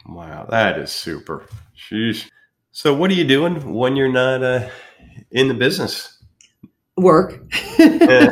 Wow, 0.08 0.48
that 0.50 0.78
is 0.78 0.92
super. 0.92 1.46
Sheesh. 1.78 2.30
So, 2.72 2.94
what 2.94 3.12
are 3.12 3.16
you 3.16 3.26
doing 3.26 3.74
when 3.74 3.96
you're 3.96 4.12
not 4.12 4.44
uh, 4.44 4.70
in 5.32 5.48
the 5.48 5.54
business? 5.54 6.11
Work. 6.98 7.42
I 7.80 8.32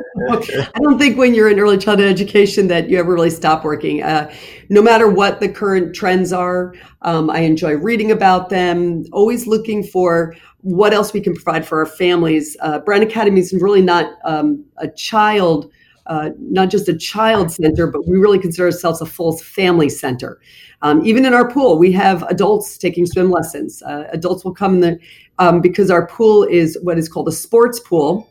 don't 0.81 0.99
think 0.99 1.17
when 1.17 1.33
you're 1.33 1.49
in 1.49 1.59
early 1.59 1.77
childhood 1.77 2.09
education 2.09 2.67
that 2.67 2.89
you 2.89 2.99
ever 2.99 3.13
really 3.13 3.29
stop 3.29 3.63
working. 3.63 4.03
Uh, 4.03 4.31
no 4.69 4.81
matter 4.81 5.09
what 5.09 5.39
the 5.39 5.49
current 5.49 5.95
trends 5.95 6.33
are, 6.33 6.75
um, 7.01 7.29
I 7.29 7.39
enjoy 7.39 7.75
reading 7.75 8.11
about 8.11 8.49
them, 8.49 9.05
always 9.11 9.47
looking 9.47 9.83
for 9.83 10.35
what 10.61 10.93
else 10.93 11.13
we 11.13 11.21
can 11.21 11.33
provide 11.33 11.65
for 11.65 11.79
our 11.79 11.85
families. 11.85 12.57
Uh, 12.61 12.79
Brown 12.79 13.01
Academy 13.01 13.39
is 13.39 13.53
really 13.53 13.81
not 13.81 14.17
um, 14.23 14.65
a 14.77 14.87
child. 14.89 15.71
Uh, 16.05 16.31
not 16.39 16.71
just 16.71 16.89
a 16.89 16.97
child 16.97 17.51
center, 17.51 17.85
but 17.85 18.07
we 18.07 18.17
really 18.17 18.39
consider 18.39 18.65
ourselves 18.65 18.99
a 18.99 19.05
full 19.05 19.37
family 19.37 19.87
center. 19.87 20.39
Um, 20.81 21.05
even 21.05 21.23
in 21.23 21.35
our 21.35 21.51
pool, 21.51 21.77
we 21.77 21.91
have 21.91 22.23
adults 22.23 22.79
taking 22.79 23.05
swim 23.05 23.29
lessons. 23.29 23.83
Uh, 23.83 24.07
adults 24.11 24.43
will 24.43 24.55
come 24.55 24.75
in 24.75 24.79
the 24.79 24.99
um, 25.37 25.61
because 25.61 25.91
our 25.91 26.07
pool 26.07 26.45
is 26.45 26.79
what 26.81 26.97
is 26.97 27.07
called 27.07 27.27
a 27.27 27.31
sports 27.31 27.79
pool 27.79 28.28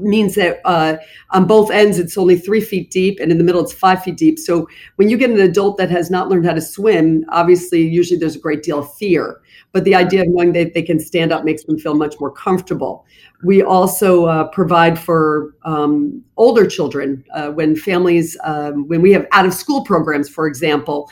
means 0.00 0.34
that 0.34 0.60
uh, 0.64 0.96
on 1.30 1.46
both 1.46 1.70
ends 1.70 1.98
it's 1.98 2.18
only 2.18 2.38
three 2.38 2.60
feet 2.60 2.90
deep 2.90 3.18
and 3.20 3.30
in 3.30 3.38
the 3.38 3.44
middle 3.44 3.62
it's 3.62 3.72
five 3.72 4.02
feet 4.02 4.16
deep. 4.16 4.38
So 4.38 4.68
when 4.96 5.08
you 5.08 5.16
get 5.16 5.30
an 5.30 5.40
adult 5.40 5.78
that 5.78 5.90
has 5.90 6.10
not 6.10 6.28
learned 6.28 6.46
how 6.46 6.54
to 6.54 6.60
swim 6.60 7.24
obviously 7.28 7.86
usually 7.86 8.18
there's 8.18 8.36
a 8.36 8.40
great 8.40 8.62
deal 8.62 8.80
of 8.80 8.94
fear. 8.94 9.40
But 9.72 9.84
the 9.84 9.94
idea 9.94 10.22
of 10.22 10.28
knowing 10.28 10.52
that 10.54 10.74
they 10.74 10.82
can 10.82 10.98
stand 10.98 11.32
up 11.32 11.44
makes 11.44 11.64
them 11.64 11.78
feel 11.78 11.94
much 11.94 12.16
more 12.18 12.32
comfortable. 12.32 13.06
We 13.44 13.62
also 13.62 14.26
uh, 14.26 14.48
provide 14.48 14.98
for 14.98 15.54
um, 15.64 16.22
older 16.36 16.66
children 16.66 17.24
uh, 17.34 17.50
when 17.50 17.76
families 17.76 18.36
um, 18.44 18.88
when 18.88 19.00
we 19.00 19.12
have 19.12 19.26
out 19.32 19.46
of 19.46 19.54
school 19.54 19.84
programs 19.84 20.28
for 20.28 20.46
example 20.46 21.10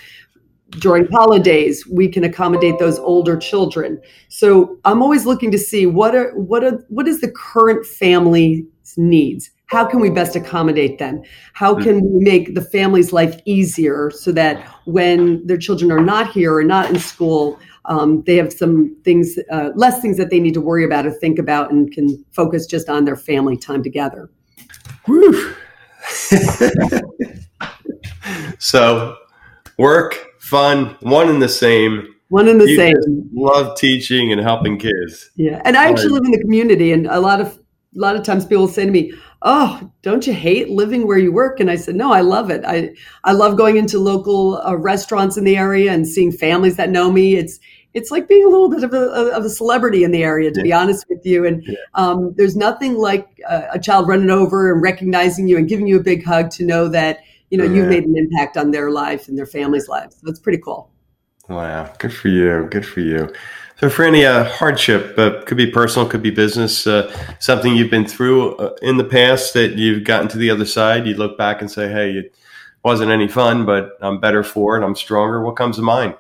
during 0.71 1.07
holidays 1.07 1.87
we 1.87 2.09
can 2.09 2.25
accommodate 2.25 2.79
those 2.79 2.99
older 2.99 3.37
children. 3.37 4.01
So 4.29 4.79
i'm 4.85 5.03
always 5.03 5.25
looking 5.25 5.51
to 5.53 5.59
see 5.59 5.87
what 5.87 6.15
are 6.15 6.33
what 6.37 6.65
are 6.65 6.85
what 6.89 7.09
is 7.09 7.21
the 7.21 7.31
current 7.31 7.87
family 7.87 8.67
needs 8.97 9.51
how 9.67 9.85
can 9.85 10.01
we 10.01 10.09
best 10.09 10.37
accommodate 10.37 10.99
them 10.99 11.23
how 11.53 11.75
hmm. 11.75 11.83
can 11.83 12.01
we 12.01 12.25
make 12.25 12.55
the 12.55 12.63
family's 12.63 13.13
life 13.13 13.41
easier 13.45 14.11
so 14.11 14.33
that 14.33 14.65
when 14.85 15.47
their 15.47 15.59
children 15.59 15.93
are 15.93 16.01
not 16.01 16.31
here 16.33 16.55
or 16.55 16.65
not 16.65 16.89
in 16.91 16.99
school 16.99 17.59
um, 17.85 18.23
they 18.27 18.37
have 18.37 18.53
some 18.53 18.97
things 19.05 19.39
uh, 19.51 19.71
less 19.75 20.01
things 20.01 20.17
that 20.17 20.31
they 20.31 20.41
need 20.41 20.55
to 20.55 20.61
worry 20.61 20.85
about 20.85 21.07
or 21.07 21.11
think 21.11 21.39
about 21.39 21.71
and 21.71 21.93
can 21.93 22.25
focus 22.33 22.67
just 22.67 22.89
on 22.89 23.05
their 23.05 23.17
family 23.17 23.57
time 23.57 23.83
together 23.83 24.31
so 28.59 29.17
work 29.77 30.29
fun, 30.49 30.97
one 31.01 31.29
and 31.29 31.43
the 31.43 31.49
same. 31.49 32.15
One 32.29 32.49
and 32.49 32.61
the 32.61 32.69
you 32.69 32.77
same. 32.77 33.31
Love 33.33 33.77
teaching 33.77 34.33
and 34.33 34.41
helping 34.41 34.79
kids. 34.79 35.31
Yeah, 35.37 35.63
and 35.65 35.77
I 35.77 35.89
actually 35.89 36.11
live 36.11 36.25
in 36.25 36.33
the 36.33 36.41
community, 36.41 36.93
and 36.93 37.07
a 37.07 37.21
lot 37.21 37.41
of 37.41 37.59
a 37.97 37.99
lot 37.99 38.17
of 38.17 38.23
times 38.23 38.45
people 38.45 38.69
say 38.69 38.85
to 38.85 38.91
me, 38.91 39.13
"Oh, 39.43 39.91
don't 40.03 40.27
you 40.27 40.33
hate 40.33 40.71
living 40.71 41.07
where 41.07 41.19
you 41.19 41.33
work?" 41.33 41.61
And 41.61 41.71
I 41.71 41.77
said, 41.77 41.97
"No, 41.97 42.13
I 42.13 42.21
love 42.21 42.51
it. 42.51 42.65
I 42.67 42.95
I 43.25 43.33
love 43.33 43.57
going 43.57 43.77
into 43.77 43.99
local 43.99 44.61
uh, 44.65 44.75
restaurants 44.77 45.37
in 45.37 45.45
the 45.45 45.57
area 45.57 45.93
and 45.93 46.07
seeing 46.07 46.33
families 46.33 46.77
that 46.77 46.91
know 46.91 47.11
me. 47.11 47.37
It's 47.37 47.59
it's 47.95 48.11
like 48.11 48.29
being 48.29 48.45
a 48.45 48.49
little 48.49 48.69
bit 48.69 48.85
of 48.85 48.93
a, 48.93 49.35
of 49.35 49.45
a 49.45 49.51
celebrity 49.51 50.05
in 50.05 50.11
the 50.11 50.23
area, 50.23 50.51
to 50.51 50.61
yeah. 50.61 50.65
be 50.65 50.73
honest 50.73 51.07
with 51.09 51.25
you. 51.25 51.47
And 51.47 51.65
yeah. 51.65 51.75
um, 51.95 52.35
there's 52.37 52.55
nothing 52.55 52.95
like 52.95 53.41
a, 53.49 53.71
a, 53.73 53.79
child 53.79 54.07
running 54.07 54.31
over 54.31 54.71
and 54.71 54.83
recognizing 54.83 55.49
you 55.49 55.57
and 55.57 55.67
giving 55.67 55.87
you 55.87 55.99
a 55.99 56.03
big 56.03 56.23
hug 56.23 56.51
to 56.51 56.65
know 56.65 56.87
that 56.89 57.21
you 57.51 57.59
know, 57.59 57.65
yeah. 57.65 57.75
you've 57.75 57.89
made 57.89 58.05
an 58.05 58.17
impact 58.17 58.57
on 58.57 58.71
their 58.71 58.91
life 58.91 59.29
and 59.29 59.39
their 59.39 59.47
family's 59.47 59.89
lives. 59.89 60.17
So 60.21 60.29
it's 60.29 60.39
pretty 60.39 60.59
cool. 60.59 60.91
Wow, 61.49 61.91
good 61.99 62.13
for 62.13 62.29
you. 62.29 62.69
Good 62.71 62.87
for 62.87 63.01
you. 63.01 63.33
So, 63.81 63.89
for 63.89 64.05
any 64.05 64.25
uh, 64.25 64.43
hardship, 64.43 65.17
uh, 65.17 65.41
could 65.45 65.57
be 65.57 65.71
personal, 65.71 66.09
could 66.09 66.23
be 66.23 66.33
business, 66.33 66.85
uh, 66.85 67.15
something 67.39 67.77
you've 67.77 67.93
been 67.93 68.07
through 68.07 68.57
uh, 68.57 68.75
in 68.83 68.97
the 68.97 69.05
past 69.05 69.55
that 69.55 69.77
you've 69.77 70.03
gotten 70.03 70.27
to 70.29 70.39
the 70.39 70.51
other 70.51 70.65
side, 70.65 71.07
you 71.07 71.15
look 71.15 71.39
back 71.39 71.61
and 71.61 71.71
say, 71.71 71.89
"Hey, 71.89 72.11
it 72.11 72.35
wasn't 72.83 73.13
any 73.13 73.29
fun, 73.29 73.65
but 73.65 73.91
I'm 74.01 74.19
better 74.19 74.43
for 74.43 74.77
it. 74.77 74.85
I'm 74.85 74.97
stronger." 74.97 75.45
What 75.45 75.55
comes 75.55 75.77
to 75.77 75.83
mind? 75.83 76.15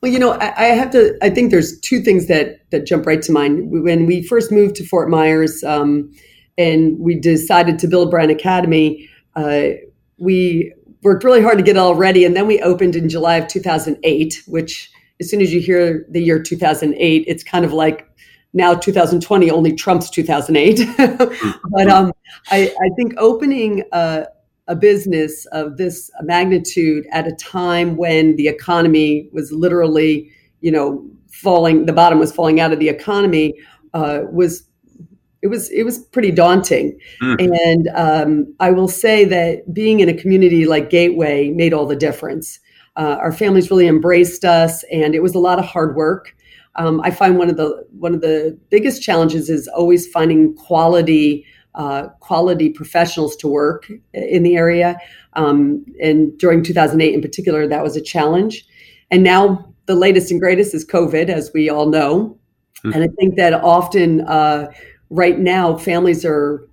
Well, 0.00 0.12
you 0.12 0.20
know, 0.20 0.34
I, 0.34 0.54
I 0.56 0.64
have 0.66 0.90
to. 0.92 1.18
I 1.22 1.28
think 1.28 1.50
there's 1.50 1.80
two 1.80 2.02
things 2.02 2.28
that 2.28 2.60
that 2.70 2.86
jump 2.86 3.04
right 3.04 3.20
to 3.22 3.32
mind. 3.32 3.72
When 3.72 4.06
we 4.06 4.22
first 4.22 4.52
moved 4.52 4.76
to 4.76 4.86
Fort 4.86 5.10
Myers, 5.10 5.64
um, 5.64 6.12
and 6.56 6.96
we 7.00 7.18
decided 7.18 7.80
to 7.80 7.88
build 7.88 8.12
Brown 8.12 8.30
Academy, 8.30 9.08
uh, 9.34 9.70
we 10.18 10.72
worked 11.02 11.24
really 11.24 11.42
hard 11.42 11.58
to 11.58 11.64
get 11.64 11.74
it 11.74 11.80
all 11.80 11.96
ready. 11.96 12.24
And 12.24 12.36
then 12.36 12.46
we 12.46 12.60
opened 12.60 12.94
in 12.94 13.08
July 13.08 13.36
of 13.36 13.48
2008, 13.48 14.42
which 14.46 14.92
as 15.20 15.30
soon 15.30 15.40
as 15.40 15.52
you 15.52 15.60
hear 15.60 16.06
the 16.10 16.20
year 16.20 16.42
2008, 16.42 17.24
it's 17.26 17.42
kind 17.42 17.64
of 17.64 17.72
like 17.72 18.08
now 18.52 18.74
2020 18.74 19.50
only 19.50 19.74
trumps 19.74 20.10
2008. 20.10 20.80
but 21.70 21.88
um, 21.88 22.12
I, 22.50 22.72
I, 22.80 22.88
think 22.96 23.14
opening 23.18 23.82
a, 23.92 24.26
a, 24.66 24.74
business 24.74 25.46
of 25.46 25.76
this 25.76 26.10
magnitude 26.22 27.06
at 27.12 27.26
a 27.26 27.32
time 27.32 27.96
when 27.96 28.36
the 28.36 28.48
economy 28.48 29.28
was 29.32 29.52
literally, 29.52 30.30
you 30.60 30.70
know, 30.70 31.06
falling, 31.30 31.86
the 31.86 31.92
bottom 31.92 32.18
was 32.18 32.32
falling 32.32 32.60
out 32.60 32.72
of 32.72 32.78
the 32.78 32.88
economy 32.88 33.54
uh, 33.94 34.22
was 34.30 34.64
it 35.42 35.48
was 35.48 35.70
it 35.70 35.84
was 35.84 35.98
pretty 35.98 36.30
daunting. 36.30 36.98
Mm. 37.22 37.58
And 37.64 37.88
um, 37.94 38.54
I 38.58 38.70
will 38.70 38.88
say 38.88 39.24
that 39.24 39.72
being 39.72 40.00
in 40.00 40.08
a 40.08 40.14
community 40.14 40.66
like 40.66 40.90
Gateway 40.90 41.50
made 41.50 41.72
all 41.72 41.86
the 41.86 41.96
difference. 41.96 42.58
Uh, 42.96 43.18
our 43.20 43.32
families 43.32 43.70
really 43.70 43.86
embraced 43.86 44.44
us, 44.44 44.82
and 44.84 45.14
it 45.14 45.22
was 45.22 45.34
a 45.34 45.38
lot 45.38 45.58
of 45.58 45.64
hard 45.64 45.96
work. 45.96 46.34
Um, 46.76 47.00
I 47.02 47.10
find 47.10 47.38
one 47.38 47.48
of 47.48 47.56
the 47.56 47.86
one 47.98 48.14
of 48.14 48.20
the 48.20 48.58
biggest 48.70 49.02
challenges 49.02 49.48
is 49.48 49.68
always 49.68 50.06
finding 50.06 50.54
quality 50.54 51.46
uh, 51.76 52.08
quality 52.20 52.70
professionals 52.70 53.36
to 53.36 53.48
work 53.48 53.90
in 54.14 54.42
the 54.42 54.56
area. 54.56 54.96
Um, 55.34 55.84
and 56.02 56.36
during 56.38 56.62
2008, 56.62 57.14
in 57.14 57.20
particular, 57.20 57.68
that 57.68 57.82
was 57.82 57.96
a 57.96 58.00
challenge. 58.00 58.64
And 59.10 59.22
now 59.22 59.74
the 59.84 59.94
latest 59.94 60.30
and 60.30 60.40
greatest 60.40 60.74
is 60.74 60.86
COVID, 60.86 61.28
as 61.28 61.50
we 61.52 61.68
all 61.68 61.86
know. 61.90 62.38
Mm. 62.82 62.94
And 62.94 63.04
I 63.04 63.08
think 63.18 63.36
that 63.36 63.52
often 63.52 64.22
uh, 64.22 64.72
right 65.10 65.38
now 65.38 65.76
families 65.76 66.24
are 66.24 66.66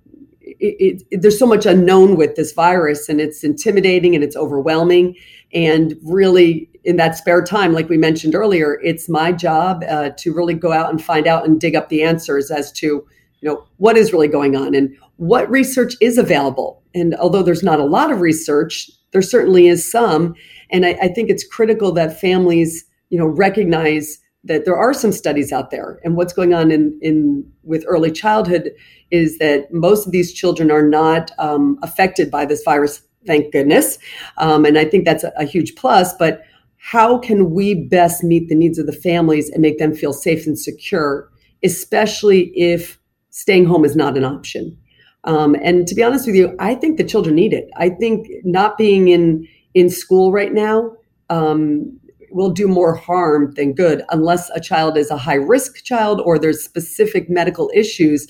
it, 0.64 1.02
it, 1.10 1.22
there's 1.22 1.38
so 1.38 1.46
much 1.46 1.66
unknown 1.66 2.16
with 2.16 2.36
this 2.36 2.52
virus 2.52 3.08
and 3.08 3.20
it's 3.20 3.44
intimidating 3.44 4.14
and 4.14 4.24
it's 4.24 4.36
overwhelming. 4.36 5.16
And 5.52 5.94
really 6.02 6.68
in 6.84 6.96
that 6.96 7.16
spare 7.16 7.42
time 7.42 7.72
like 7.72 7.88
we 7.88 7.96
mentioned 7.96 8.34
earlier 8.34 8.78
it's 8.82 9.08
my 9.08 9.32
job 9.32 9.82
uh, 9.88 10.10
to 10.18 10.34
really 10.34 10.52
go 10.52 10.70
out 10.70 10.90
and 10.90 11.02
find 11.02 11.26
out 11.26 11.46
and 11.46 11.58
dig 11.58 11.74
up 11.74 11.88
the 11.88 12.02
answers 12.02 12.50
as 12.50 12.70
to 12.72 12.86
you 12.86 13.48
know 13.48 13.64
what 13.78 13.96
is 13.96 14.12
really 14.12 14.28
going 14.28 14.54
on 14.54 14.74
and 14.74 14.94
what 15.16 15.48
research 15.50 15.94
is 16.00 16.18
available. 16.18 16.82
And 16.94 17.14
although 17.16 17.42
there's 17.42 17.62
not 17.62 17.80
a 17.80 17.84
lot 17.84 18.10
of 18.10 18.20
research 18.20 18.90
there 19.12 19.22
certainly 19.22 19.68
is 19.68 19.88
some. 19.88 20.34
And 20.70 20.84
I, 20.84 20.98
I 21.02 21.08
think 21.08 21.30
it's 21.30 21.46
critical 21.46 21.92
that 21.92 22.20
families 22.20 22.84
you 23.10 23.18
know 23.18 23.26
recognize 23.26 24.18
that 24.44 24.64
there 24.64 24.76
are 24.76 24.92
some 24.92 25.12
studies 25.12 25.52
out 25.52 25.70
there. 25.70 25.98
And 26.04 26.16
what's 26.16 26.32
going 26.32 26.54
on 26.54 26.70
in, 26.70 26.98
in 27.00 27.50
with 27.62 27.84
early 27.86 28.12
childhood 28.12 28.70
is 29.10 29.38
that 29.38 29.72
most 29.72 30.06
of 30.06 30.12
these 30.12 30.32
children 30.32 30.70
are 30.70 30.86
not 30.86 31.30
um, 31.38 31.78
affected 31.82 32.30
by 32.30 32.44
this 32.44 32.62
virus 32.62 33.02
thank 33.26 33.52
goodness. 33.52 33.98
Um, 34.36 34.64
and 34.64 34.78
i 34.78 34.84
think 34.84 35.04
that's 35.04 35.24
a, 35.24 35.32
a, 35.36 35.44
huge 35.44 35.74
plus 35.76 36.14
but 36.18 36.42
how 36.76 37.18
can 37.18 37.50
we 37.52 37.74
best 37.74 38.22
meet 38.22 38.48
the 38.48 38.54
needs 38.54 38.78
of 38.78 38.84
the 38.86 38.92
families 38.92 39.48
and 39.48 39.62
make 39.62 39.78
them 39.78 39.94
feel 39.94 40.12
safe 40.12 40.46
and 40.46 40.58
secure 40.58 41.30
especially 41.62 42.52
if 42.54 42.98
staying 43.30 43.64
home 43.64 43.84
is 43.84 43.96
not 43.96 44.18
an 44.18 44.24
option? 44.24 44.76
Um, 45.24 45.56
and 45.62 45.86
to 45.86 45.94
be 45.94 46.02
honest 46.02 46.26
with 46.26 46.36
you 46.36 46.54
i 46.58 46.74
think 46.74 46.98
the 46.98 47.04
children 47.04 47.34
need 47.34 47.54
it. 47.54 47.70
I 47.76 47.88
think 47.88 48.28
not 48.44 48.76
being 48.76 49.08
in 49.08 49.48
in 49.72 49.88
school 49.88 50.30
right 50.32 50.52
now 50.52 50.92
um, 51.30 51.98
will 52.34 52.50
do 52.50 52.66
more 52.66 52.94
harm 52.94 53.54
than 53.54 53.72
good 53.72 54.02
unless 54.10 54.50
a 54.50 54.60
child 54.60 54.98
is 54.98 55.10
a 55.10 55.16
high 55.16 55.34
risk 55.34 55.84
child 55.84 56.20
or 56.20 56.38
there's 56.38 56.62
specific 56.62 57.30
medical 57.30 57.70
issues. 57.72 58.26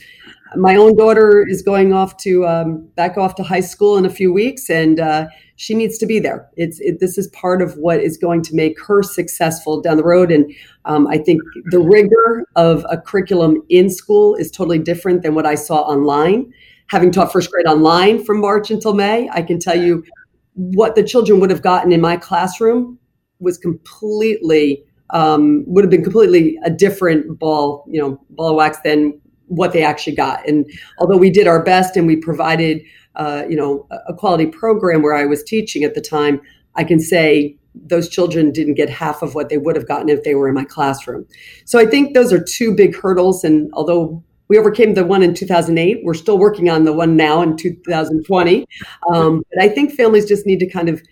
My 0.56 0.76
own 0.76 0.94
daughter 0.94 1.44
is 1.48 1.62
going 1.62 1.92
off 1.92 2.16
to 2.18 2.46
um, 2.46 2.86
back 2.94 3.16
off 3.16 3.34
to 3.36 3.42
high 3.42 3.60
school 3.60 3.96
in 3.96 4.04
a 4.04 4.10
few 4.10 4.32
weeks, 4.32 4.70
and 4.70 5.00
uh, 5.00 5.26
she 5.56 5.74
needs 5.74 5.98
to 5.98 6.06
be 6.06 6.20
there. 6.20 6.48
It's 6.56 6.78
it, 6.78 7.00
this 7.00 7.18
is 7.18 7.26
part 7.28 7.60
of 7.60 7.74
what 7.76 7.98
is 7.98 8.16
going 8.16 8.42
to 8.42 8.54
make 8.54 8.80
her 8.86 9.02
successful 9.02 9.80
down 9.80 9.96
the 9.96 10.04
road. 10.04 10.30
And 10.30 10.54
um, 10.84 11.08
I 11.08 11.18
think 11.18 11.42
the 11.70 11.80
rigor 11.80 12.46
of 12.54 12.86
a 12.88 12.98
curriculum 12.98 13.62
in 13.68 13.90
school 13.90 14.36
is 14.36 14.50
totally 14.50 14.78
different 14.78 15.22
than 15.22 15.34
what 15.34 15.46
I 15.46 15.56
saw 15.56 15.80
online. 15.80 16.52
Having 16.88 17.12
taught 17.12 17.32
first 17.32 17.50
grade 17.50 17.66
online 17.66 18.22
from 18.22 18.40
March 18.40 18.70
until 18.70 18.92
May, 18.92 19.28
I 19.32 19.42
can 19.42 19.58
tell 19.58 19.76
you 19.76 20.04
what 20.52 20.94
the 20.94 21.02
children 21.02 21.40
would 21.40 21.50
have 21.50 21.62
gotten 21.62 21.90
in 21.90 22.00
my 22.00 22.16
classroom 22.16 22.98
was 23.44 23.58
completely 23.58 24.82
um, 25.10 25.64
would 25.66 25.84
have 25.84 25.90
been 25.90 26.02
completely 26.02 26.58
a 26.64 26.70
different 26.70 27.38
ball, 27.38 27.84
you 27.88 28.00
know, 28.00 28.20
ball 28.30 28.50
of 28.50 28.56
wax 28.56 28.78
than 28.84 29.20
what 29.46 29.72
they 29.72 29.84
actually 29.84 30.16
got. 30.16 30.46
And 30.48 30.68
although 30.98 31.16
we 31.16 31.30
did 31.30 31.46
our 31.46 31.62
best 31.62 31.96
and 31.96 32.06
we 32.06 32.16
provided, 32.16 32.82
uh, 33.16 33.44
you 33.48 33.56
know, 33.56 33.86
a 34.08 34.14
quality 34.14 34.46
program 34.46 35.02
where 35.02 35.14
I 35.14 35.26
was 35.26 35.44
teaching 35.44 35.84
at 35.84 35.94
the 35.94 36.00
time, 36.00 36.40
I 36.74 36.84
can 36.84 36.98
say 36.98 37.56
those 37.74 38.08
children 38.08 38.50
didn't 38.50 38.74
get 38.74 38.88
half 38.88 39.22
of 39.22 39.34
what 39.34 39.50
they 39.50 39.58
would 39.58 39.76
have 39.76 39.86
gotten 39.86 40.08
if 40.08 40.24
they 40.24 40.34
were 40.34 40.48
in 40.48 40.54
my 40.54 40.64
classroom. 40.64 41.26
So 41.64 41.78
I 41.78 41.86
think 41.86 42.14
those 42.14 42.32
are 42.32 42.42
two 42.42 42.74
big 42.74 42.96
hurdles. 42.96 43.44
And 43.44 43.70
although 43.74 44.22
we 44.48 44.58
overcame 44.58 44.94
the 44.94 45.04
one 45.04 45.22
in 45.22 45.34
2008. 45.34 46.00
We're 46.04 46.14
still 46.14 46.38
working 46.38 46.68
on 46.68 46.84
the 46.84 46.92
one 46.92 47.16
now 47.16 47.42
in 47.42 47.56
2020. 47.56 48.66
Um, 49.12 49.42
but 49.52 49.62
I 49.62 49.68
think 49.68 49.92
families 49.92 50.26
just 50.26 50.46
need 50.46 50.60
to 50.60 50.68
kind 50.68 50.88
of 50.88 51.02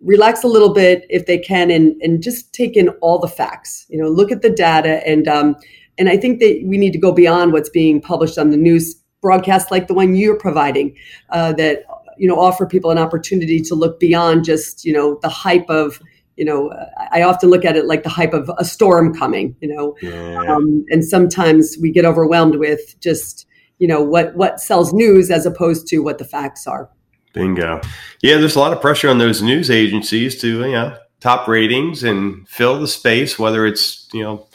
relax 0.00 0.44
a 0.44 0.48
little 0.48 0.72
bit 0.72 1.04
if 1.08 1.26
they 1.26 1.38
can 1.38 1.70
and, 1.70 2.00
and 2.02 2.22
just 2.22 2.52
take 2.52 2.76
in 2.76 2.88
all 3.00 3.18
the 3.18 3.28
facts, 3.28 3.86
you 3.88 4.00
know, 4.00 4.08
look 4.08 4.30
at 4.30 4.42
the 4.42 4.50
data. 4.50 5.06
And, 5.06 5.26
um, 5.26 5.56
and 5.98 6.08
I 6.08 6.16
think 6.16 6.38
that 6.40 6.62
we 6.64 6.78
need 6.78 6.92
to 6.92 6.98
go 6.98 7.12
beyond 7.12 7.52
what's 7.52 7.70
being 7.70 8.00
published 8.00 8.38
on 8.38 8.50
the 8.50 8.56
news 8.56 8.94
broadcast 9.20 9.70
like 9.70 9.88
the 9.88 9.94
one 9.94 10.14
you're 10.14 10.38
providing 10.38 10.96
uh, 11.30 11.52
that, 11.54 11.84
you 12.16 12.28
know, 12.28 12.38
offer 12.38 12.66
people 12.66 12.90
an 12.90 12.98
opportunity 12.98 13.60
to 13.60 13.74
look 13.74 13.98
beyond 13.98 14.44
just, 14.44 14.84
you 14.84 14.92
know, 14.92 15.18
the 15.22 15.28
hype 15.28 15.68
of, 15.68 16.00
you 16.36 16.44
know, 16.44 16.72
I 17.10 17.22
often 17.22 17.50
look 17.50 17.64
at 17.64 17.76
it 17.76 17.86
like 17.86 18.04
the 18.04 18.08
hype 18.08 18.32
of 18.32 18.48
a 18.58 18.64
storm 18.64 19.12
coming, 19.12 19.56
you 19.60 19.74
know, 19.74 19.96
yeah. 20.00 20.42
um, 20.48 20.84
and 20.88 21.04
sometimes 21.04 21.76
we 21.82 21.90
get 21.90 22.04
overwhelmed 22.04 22.56
with 22.56 22.98
just, 23.00 23.46
you 23.78 23.88
know, 23.88 24.00
what 24.02 24.36
what 24.36 24.60
sells 24.60 24.92
news 24.92 25.30
as 25.32 25.46
opposed 25.46 25.88
to 25.88 25.98
what 25.98 26.18
the 26.18 26.24
facts 26.24 26.66
are. 26.66 26.88
Bingo. 27.32 27.80
Yeah, 28.22 28.38
there's 28.38 28.56
a 28.56 28.60
lot 28.60 28.72
of 28.72 28.80
pressure 28.80 29.08
on 29.08 29.18
those 29.18 29.42
news 29.42 29.70
agencies 29.70 30.40
to, 30.40 30.64
you 30.64 30.72
know, 30.72 30.96
top 31.20 31.48
ratings 31.48 32.02
and 32.02 32.48
fill 32.48 32.80
the 32.80 32.88
space, 32.88 33.38
whether 33.38 33.66
it's, 33.66 34.08
you 34.12 34.22
know, 34.22 34.46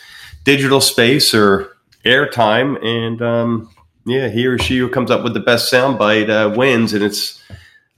digital 0.43 0.81
space 0.81 1.33
or 1.33 1.75
airtime. 2.05 2.83
And 2.83 3.21
um, 3.21 3.69
yeah, 4.05 4.29
he 4.29 4.45
or 4.45 4.57
she 4.57 4.77
who 4.77 4.89
comes 4.89 5.11
up 5.11 5.23
with 5.23 5.33
the 5.33 5.39
best 5.39 5.71
soundbite 5.71 6.29
uh, 6.29 6.55
wins. 6.55 6.93
And 6.93 7.03
it's 7.03 7.41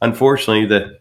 unfortunately 0.02 0.66
the 0.66 1.00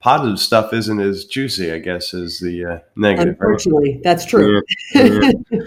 positive 0.00 0.38
stuff 0.38 0.72
isn't 0.72 1.00
as 1.00 1.24
juicy, 1.24 1.72
I 1.72 1.78
guess, 1.78 2.12
as 2.12 2.40
the 2.40 2.64
uh, 2.64 2.78
negative. 2.96 3.36
Unfortunately, 3.40 3.94
right? 3.94 4.02
that's 4.02 4.24
true. 4.24 4.62
Yeah, 4.94 5.32
yeah. 5.48 5.64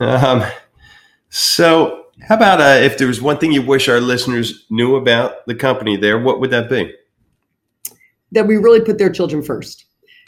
um, 0.00 0.44
so, 1.28 2.03
how 2.22 2.36
about 2.36 2.60
uh, 2.60 2.84
if 2.84 2.98
there 2.98 3.08
was 3.08 3.20
one 3.20 3.38
thing 3.38 3.52
you 3.52 3.62
wish 3.62 3.88
our 3.88 4.00
listeners 4.00 4.66
knew 4.70 4.96
about 4.96 5.46
the 5.46 5.54
company 5.54 5.96
there, 5.96 6.18
what 6.18 6.40
would 6.40 6.50
that 6.50 6.70
be? 6.70 6.92
That 8.32 8.46
we 8.46 8.56
really 8.56 8.80
put 8.80 8.98
their 8.98 9.10
children 9.10 9.42
first. 9.42 9.84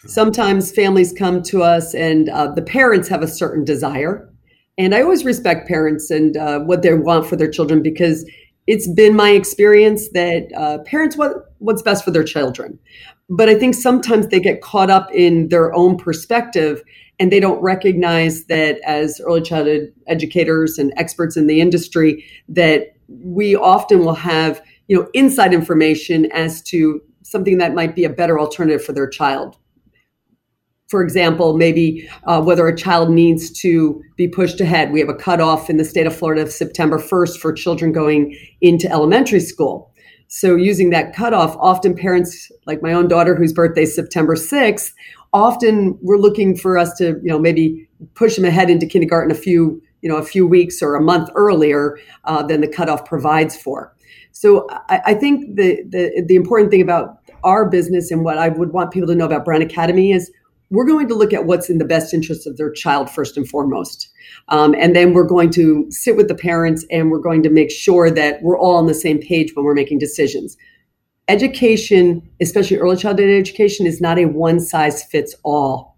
Sometimes 0.06 0.72
families 0.72 1.12
come 1.12 1.42
to 1.44 1.62
us 1.62 1.94
and 1.94 2.28
uh, 2.28 2.48
the 2.52 2.62
parents 2.62 3.08
have 3.08 3.22
a 3.22 3.28
certain 3.28 3.64
desire. 3.64 4.32
And 4.78 4.94
I 4.94 5.02
always 5.02 5.24
respect 5.24 5.68
parents 5.68 6.10
and 6.10 6.36
uh, 6.36 6.60
what 6.60 6.82
they 6.82 6.92
want 6.94 7.26
for 7.26 7.36
their 7.36 7.50
children 7.50 7.82
because 7.82 8.28
it's 8.66 8.88
been 8.88 9.14
my 9.14 9.30
experience 9.30 10.08
that 10.10 10.48
uh, 10.56 10.78
parents 10.84 11.16
want 11.16 11.36
what's 11.58 11.82
best 11.82 12.04
for 12.04 12.10
their 12.10 12.24
children. 12.24 12.78
But 13.28 13.48
I 13.48 13.54
think 13.56 13.74
sometimes 13.74 14.28
they 14.28 14.40
get 14.40 14.62
caught 14.62 14.90
up 14.90 15.10
in 15.12 15.48
their 15.48 15.74
own 15.74 15.96
perspective 15.96 16.82
and 17.18 17.32
they 17.32 17.40
don't 17.40 17.60
recognize 17.62 18.44
that 18.44 18.78
as 18.84 19.20
early 19.20 19.40
childhood 19.40 19.92
educators 20.06 20.78
and 20.78 20.92
experts 20.96 21.36
in 21.36 21.46
the 21.46 21.60
industry 21.60 22.24
that 22.48 22.94
we 23.08 23.56
often 23.56 24.00
will 24.00 24.14
have 24.14 24.62
you 24.88 24.96
know 24.96 25.08
inside 25.14 25.52
information 25.52 26.30
as 26.32 26.62
to 26.62 27.00
something 27.22 27.58
that 27.58 27.74
might 27.74 27.94
be 27.94 28.04
a 28.04 28.10
better 28.10 28.38
alternative 28.38 28.84
for 28.84 28.92
their 28.92 29.08
child 29.08 29.56
for 30.88 31.02
example, 31.02 31.56
maybe 31.56 32.08
uh, 32.24 32.40
whether 32.40 32.66
a 32.68 32.76
child 32.76 33.10
needs 33.10 33.50
to 33.60 34.02
be 34.16 34.28
pushed 34.28 34.60
ahead. 34.60 34.92
We 34.92 35.00
have 35.00 35.08
a 35.08 35.14
cutoff 35.14 35.68
in 35.68 35.78
the 35.78 35.84
state 35.84 36.06
of 36.06 36.14
Florida 36.14 36.42
of 36.42 36.52
September 36.52 36.98
1st 36.98 37.38
for 37.38 37.52
children 37.52 37.92
going 37.92 38.38
into 38.60 38.90
elementary 38.90 39.40
school. 39.40 39.92
So, 40.28 40.56
using 40.56 40.90
that 40.90 41.14
cutoff, 41.14 41.56
often 41.58 41.94
parents, 41.94 42.50
like 42.66 42.82
my 42.82 42.92
own 42.92 43.08
daughter, 43.08 43.34
whose 43.34 43.52
birthday 43.52 43.82
is 43.82 43.94
September 43.94 44.34
6th, 44.34 44.92
often 45.32 45.98
we're 46.02 46.18
looking 46.18 46.56
for 46.56 46.78
us 46.78 46.96
to, 46.98 47.20
you 47.22 47.28
know, 47.28 47.38
maybe 47.38 47.88
push 48.14 48.34
them 48.36 48.44
ahead 48.44 48.68
into 48.68 48.86
kindergarten 48.86 49.30
a 49.30 49.36
few, 49.36 49.80
you 50.02 50.08
know, 50.08 50.16
a 50.16 50.24
few 50.24 50.46
weeks 50.46 50.82
or 50.82 50.96
a 50.96 51.00
month 51.00 51.30
earlier 51.36 51.98
uh, 52.24 52.42
than 52.42 52.60
the 52.60 52.68
cutoff 52.68 53.04
provides 53.04 53.56
for. 53.56 53.94
So, 54.32 54.66
I, 54.88 55.00
I 55.06 55.14
think 55.14 55.56
the, 55.56 55.82
the 55.88 56.24
the 56.26 56.34
important 56.34 56.72
thing 56.72 56.82
about 56.82 57.20
our 57.44 57.68
business 57.68 58.10
and 58.10 58.24
what 58.24 58.38
I 58.38 58.48
would 58.48 58.72
want 58.72 58.90
people 58.90 59.06
to 59.08 59.14
know 59.14 59.26
about 59.26 59.44
Brown 59.44 59.62
Academy 59.62 60.10
is 60.10 60.30
we're 60.70 60.86
going 60.86 61.08
to 61.08 61.14
look 61.14 61.32
at 61.32 61.46
what's 61.46 61.70
in 61.70 61.78
the 61.78 61.84
best 61.84 62.12
interest 62.12 62.46
of 62.46 62.56
their 62.56 62.70
child 62.70 63.08
first 63.10 63.36
and 63.36 63.48
foremost. 63.48 64.08
Um, 64.48 64.74
and 64.78 64.94
then 64.96 65.12
we're 65.12 65.24
going 65.24 65.50
to 65.50 65.86
sit 65.90 66.16
with 66.16 66.28
the 66.28 66.34
parents 66.34 66.84
and 66.90 67.10
we're 67.10 67.20
going 67.20 67.42
to 67.44 67.50
make 67.50 67.70
sure 67.70 68.10
that 68.10 68.42
we're 68.42 68.58
all 68.58 68.76
on 68.76 68.86
the 68.86 68.94
same 68.94 69.18
page 69.20 69.54
when 69.54 69.64
we're 69.64 69.74
making 69.74 69.98
decisions. 69.98 70.56
Education, 71.28 72.28
especially 72.40 72.76
early 72.76 72.96
childhood 72.96 73.28
education, 73.28 73.86
is 73.86 74.00
not 74.00 74.18
a 74.18 74.26
one 74.26 74.60
size 74.60 75.02
fits 75.04 75.34
all. 75.44 75.96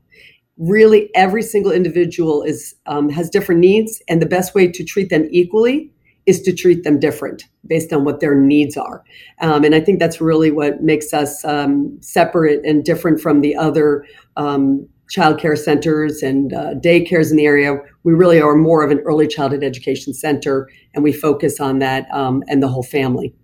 Really, 0.56 1.10
every 1.14 1.42
single 1.42 1.70
individual 1.70 2.42
is 2.42 2.75
um, 2.87 3.10
has 3.10 3.30
different 3.30 3.60
needs, 3.60 4.02
and 4.08 4.20
the 4.20 4.26
best 4.26 4.54
way 4.54 4.66
to 4.72 4.84
treat 4.84 5.08
them 5.08 5.28
equally 5.30 5.92
is 6.28 6.42
to 6.42 6.52
treat 6.52 6.85
them 6.85 7.00
different 7.00 7.44
based 7.66 7.90
on 7.90 8.05
what 8.05 8.20
their 8.20 8.35
needs 8.35 8.76
are. 8.76 9.03
Um, 9.40 9.64
and 9.64 9.74
I 9.74 9.81
think 9.81 9.98
that's 9.98 10.20
really 10.20 10.50
what 10.50 10.83
makes 10.83 11.14
us 11.14 11.42
um, 11.44 11.96
separate 12.03 12.64
and 12.66 12.85
different 12.85 13.20
from 13.20 13.40
the 13.40 13.57
other 13.57 14.05
um, 14.37 14.87
child 15.09 15.40
care 15.40 15.57
centers 15.57 16.22
and 16.22 16.53
uh, 16.53 16.74
daycares 16.74 17.31
in 17.31 17.38
the 17.38 17.46
area. 17.46 17.79
We 18.05 18.12
really 18.12 18.42
are 18.42 18.55
more 18.55 18.85
of 18.85 18.90
an 18.90 18.98
early 19.00 19.26
childhood 19.26 19.64
education 19.64 20.12
center, 20.12 20.68
and 20.94 21.03
we 21.03 21.12
focus 21.12 21.61
on 21.61 21.79
that 21.79 22.07
um, 22.12 22.44
and 22.46 22.62
the 22.62 22.68
whole 22.68 22.83
family. 22.83 23.35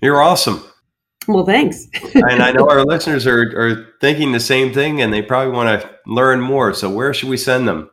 You're 0.00 0.22
awesome. 0.22 0.64
Well, 1.28 1.44
thanks. 1.44 1.86
and 2.14 2.42
I 2.42 2.52
know 2.52 2.70
our 2.70 2.84
listeners 2.84 3.26
are, 3.26 3.42
are 3.58 3.86
thinking 4.00 4.32
the 4.32 4.40
same 4.40 4.72
thing, 4.72 5.02
and 5.02 5.12
they 5.12 5.20
probably 5.20 5.52
want 5.52 5.82
to 5.82 5.90
learn 6.06 6.40
more. 6.40 6.72
So, 6.72 6.88
where 6.88 7.12
should 7.12 7.28
we 7.28 7.36
send 7.36 7.68
them? 7.68 7.90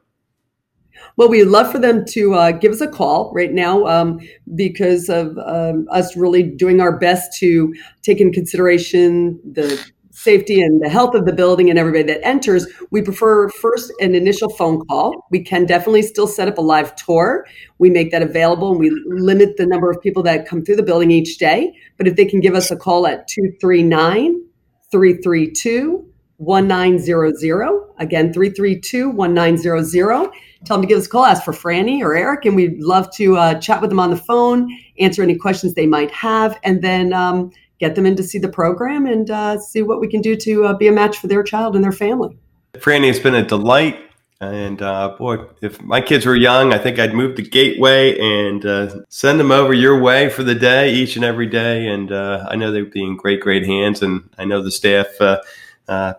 Well, 1.16 1.30
we'd 1.30 1.46
love 1.46 1.72
for 1.72 1.80
them 1.80 2.06
to 2.10 2.34
uh, 2.34 2.52
give 2.52 2.72
us 2.72 2.82
a 2.82 2.88
call 2.88 3.32
right 3.34 3.52
now 3.52 3.86
um, 3.86 4.20
because 4.56 5.10
of 5.10 5.38
um, 5.46 5.88
us 5.92 6.18
really 6.18 6.44
doing 6.44 6.82
our 6.82 6.98
best 6.98 7.38
to 7.40 7.74
take 8.02 8.20
in 8.20 8.32
consideration 8.32 9.40
the 9.54 9.80
safety 10.14 10.62
and 10.62 10.82
the 10.82 10.90
health 10.90 11.16
of 11.16 11.26
the 11.26 11.34
building 11.34 11.70
and 11.70 11.78
everybody 11.78 12.04
that 12.04 12.26
enters, 12.26 12.68
we 12.92 13.02
prefer 13.02 13.50
first 13.50 13.92
an 14.00 14.14
initial 14.16 14.50
phone 14.50 14.86
call. 14.86 15.26
We 15.32 15.44
can 15.44 15.66
definitely 15.66 16.04
still 16.04 16.28
set 16.28 16.48
up 16.48 16.58
a 16.58 16.62
live 16.62 16.96
tour. 16.96 17.46
We 17.80 17.90
make 17.90 18.12
that 18.12 18.22
available 18.22 18.72
and 18.72 18.80
we 18.80 18.92
limit 19.08 19.58
the 19.58 19.66
number 19.66 19.90
of 19.90 20.00
people 20.02 20.24
that 20.24 20.48
come 20.48 20.64
through 20.64 20.78
the 20.78 20.84
building 20.84 21.12
each 21.12 21.40
day. 21.40 21.74
But 21.98 22.08
if 22.08 22.16
they 22.16 22.26
can 22.26 22.40
give 22.40 22.54
us 22.54 22.72
a 22.72 22.78
call 22.78 23.08
at 23.08 23.28
239 23.28 24.42
332 24.92 26.10
1900, 26.38 27.83
again, 28.04 28.32
332 28.32 29.10
1900 29.10 30.32
tell 30.66 30.78
them 30.78 30.82
to 30.84 30.88
give 30.88 30.98
us 30.98 31.08
a 31.08 31.10
call, 31.10 31.26
ask 31.26 31.44
for 31.44 31.54
Franny 31.54 32.02
or 32.02 32.16
Eric, 32.16 32.46
and 32.46 32.56
we'd 32.56 32.80
love 32.80 33.12
to 33.16 33.38
uh, 33.38 33.56
chat 33.56 33.82
with 33.82 33.90
them 33.90 34.00
on 34.00 34.10
the 34.10 34.18
phone, 34.18 34.70
answer 35.00 35.22
any 35.22 35.36
questions 35.36 35.74
they 35.74 35.88
might 35.88 36.12
have, 36.12 36.58
and 36.64 36.82
then 36.82 37.14
um, 37.14 37.52
get 37.80 37.96
them 37.96 38.06
in 38.06 38.16
to 38.16 38.24
see 38.24 38.40
the 38.40 38.50
program 38.50 39.06
and 39.06 39.30
uh, 39.30 39.60
see 39.60 39.82
what 39.82 40.00
we 40.00 40.08
can 40.08 40.22
do 40.22 40.36
to 40.36 40.66
uh, 40.66 40.74
be 40.74 40.88
a 40.88 40.92
match 40.92 41.18
for 41.18 41.28
their 41.28 41.44
child 41.44 41.76
and 41.76 41.84
their 41.84 41.92
family. 41.92 42.38
Franny, 42.76 43.10
it's 43.10 43.20
been 43.20 43.36
a 43.36 43.46
delight. 43.46 44.00
And 44.42 44.82
uh, 44.82 45.16
boy, 45.18 45.38
if 45.62 45.82
my 45.82 46.02
kids 46.02 46.26
were 46.26 46.36
young, 46.36 46.74
I 46.74 46.78
think 46.78 47.00
I'd 47.00 47.14
move 47.14 47.38
the 47.38 47.44
Gateway 47.44 48.18
and 48.20 48.66
uh, 48.66 49.04
send 49.08 49.40
them 49.40 49.52
over 49.52 49.74
your 49.74 50.02
way 50.02 50.28
for 50.28 50.44
the 50.44 50.56
day, 50.56 50.94
each 50.94 51.16
and 51.16 51.24
every 51.24 51.48
day. 51.48 51.88
And 51.88 52.12
uh, 52.12 52.46
I 52.50 52.58
know 52.58 52.70
they'd 52.70 52.92
be 52.92 53.04
in 53.04 53.16
great, 53.16 53.40
great 53.40 53.66
hands. 53.66 54.02
And 54.02 54.30
I 54.38 54.44
know 54.44 54.62
the 54.62 54.72
staff, 54.72 55.08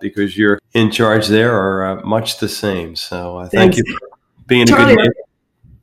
because 0.00 0.36
you're 0.36 0.58
in 0.72 0.90
charge 0.90 1.28
there, 1.28 1.54
are 1.54 2.04
much 2.04 2.38
the 2.38 2.48
same. 2.48 2.96
So 2.96 3.48
thank 3.52 3.76
you 3.76 3.84
for 3.86 4.18
being 4.46 4.66
Charlie, 4.66 4.92
a 4.92 4.96
good 4.96 5.12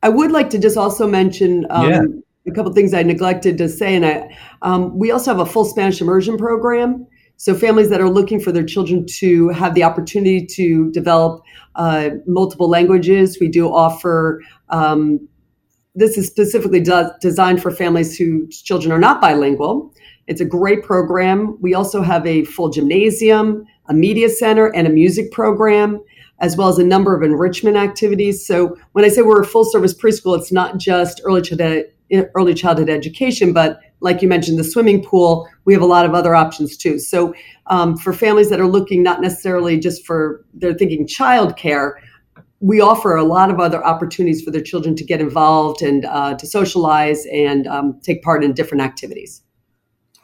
I 0.02 0.08
would 0.08 0.32
like 0.32 0.50
to 0.50 0.58
just 0.58 0.76
also 0.76 1.06
mention 1.06 1.66
um, 1.70 1.90
yeah. 1.90 2.02
a 2.48 2.50
couple 2.50 2.72
things 2.72 2.92
I 2.92 3.02
neglected 3.02 3.56
to 3.58 3.68
say, 3.68 3.94
and 3.94 4.04
I 4.04 4.36
um, 4.62 4.98
we 4.98 5.10
also 5.10 5.30
have 5.30 5.40
a 5.40 5.46
full 5.46 5.64
Spanish 5.64 6.00
immersion 6.00 6.36
program. 6.36 7.06
So 7.36 7.54
families 7.54 7.88
that 7.88 8.00
are 8.00 8.08
looking 8.08 8.40
for 8.40 8.52
their 8.52 8.64
children 8.64 9.04
to 9.18 9.48
have 9.48 9.74
the 9.74 9.82
opportunity 9.82 10.46
to 10.46 10.90
develop 10.92 11.42
uh, 11.74 12.10
multiple 12.26 12.68
languages, 12.68 13.38
we 13.40 13.48
do 13.48 13.66
offer. 13.72 14.40
Um, 14.68 15.28
this 15.94 16.16
is 16.16 16.26
specifically 16.26 16.80
de- 16.80 17.14
designed 17.20 17.60
for 17.60 17.70
families 17.70 18.16
whose 18.16 18.62
children 18.62 18.92
are 18.92 18.98
not 18.98 19.20
bilingual. 19.20 19.92
It's 20.26 20.40
a 20.40 20.44
great 20.44 20.82
program. 20.84 21.58
We 21.60 21.74
also 21.74 22.00
have 22.02 22.26
a 22.26 22.44
full 22.44 22.70
gymnasium, 22.70 23.66
a 23.88 23.94
media 23.94 24.28
center, 24.28 24.68
and 24.74 24.86
a 24.86 24.90
music 24.90 25.32
program 25.32 26.00
as 26.42 26.56
well 26.56 26.68
as 26.68 26.78
a 26.78 26.84
number 26.84 27.14
of 27.14 27.22
enrichment 27.22 27.76
activities. 27.76 28.44
So 28.44 28.76
when 28.92 29.04
I 29.04 29.08
say 29.08 29.22
we're 29.22 29.40
a 29.40 29.46
full 29.46 29.64
service 29.64 29.94
preschool, 29.94 30.36
it's 30.36 30.52
not 30.52 30.76
just 30.76 31.20
early 31.24 31.40
childhood, 31.40 31.84
early 32.34 32.52
childhood 32.52 32.90
education, 32.90 33.52
but 33.52 33.80
like 34.00 34.20
you 34.20 34.28
mentioned, 34.28 34.58
the 34.58 34.64
swimming 34.64 35.02
pool, 35.04 35.48
we 35.64 35.72
have 35.72 35.82
a 35.82 35.86
lot 35.86 36.04
of 36.04 36.14
other 36.14 36.34
options 36.34 36.76
too. 36.76 36.98
So 36.98 37.32
um, 37.68 37.96
for 37.96 38.12
families 38.12 38.50
that 38.50 38.60
are 38.60 38.66
looking 38.66 39.04
not 39.04 39.20
necessarily 39.20 39.78
just 39.78 40.04
for, 40.04 40.44
they're 40.52 40.74
thinking 40.74 41.06
childcare, 41.06 41.92
we 42.58 42.80
offer 42.80 43.14
a 43.14 43.24
lot 43.24 43.50
of 43.50 43.60
other 43.60 43.84
opportunities 43.84 44.42
for 44.42 44.50
their 44.50 44.60
children 44.60 44.96
to 44.96 45.04
get 45.04 45.20
involved 45.20 45.80
and 45.80 46.04
uh, 46.06 46.34
to 46.34 46.46
socialize 46.46 47.24
and 47.32 47.68
um, 47.68 48.00
take 48.02 48.22
part 48.22 48.42
in 48.42 48.52
different 48.52 48.82
activities. 48.82 49.42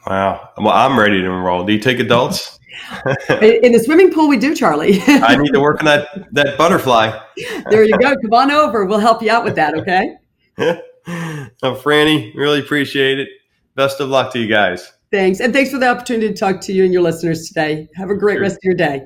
Wow. 0.05 0.49
Well, 0.57 0.73
I'm 0.73 0.99
ready 0.99 1.21
to 1.21 1.25
enroll. 1.25 1.65
Do 1.65 1.71
you 1.73 1.79
take 1.79 1.99
adults? 1.99 2.58
in 3.29 3.71
the 3.71 3.81
swimming 3.83 4.11
pool, 4.11 4.27
we 4.27 4.37
do, 4.37 4.55
Charlie. 4.55 5.01
I 5.07 5.35
need 5.35 5.51
to 5.51 5.59
work 5.59 5.79
on 5.79 5.85
that 5.85 6.07
that 6.33 6.57
butterfly. 6.57 7.17
there 7.69 7.83
you 7.83 7.97
go. 7.97 8.09
Come 8.09 8.33
on 8.33 8.51
over. 8.51 8.85
We'll 8.85 8.99
help 8.99 9.21
you 9.21 9.31
out 9.31 9.43
with 9.43 9.55
that. 9.55 9.75
Okay. 9.75 10.15
Oh, 10.57 11.75
Franny, 11.75 12.33
really 12.35 12.59
appreciate 12.59 13.19
it. 13.19 13.29
Best 13.75 13.99
of 13.99 14.09
luck 14.09 14.31
to 14.33 14.39
you 14.39 14.47
guys. 14.47 14.93
Thanks. 15.11 15.39
And 15.39 15.51
thanks 15.53 15.71
for 15.71 15.79
the 15.79 15.87
opportunity 15.87 16.27
to 16.27 16.33
talk 16.33 16.61
to 16.61 16.73
you 16.73 16.83
and 16.83 16.93
your 16.93 17.01
listeners 17.01 17.47
today. 17.47 17.87
Have 17.95 18.09
a 18.09 18.15
great 18.15 18.35
sure. 18.35 18.41
rest 18.41 18.55
of 18.55 18.63
your 18.63 18.75
day. 18.75 19.05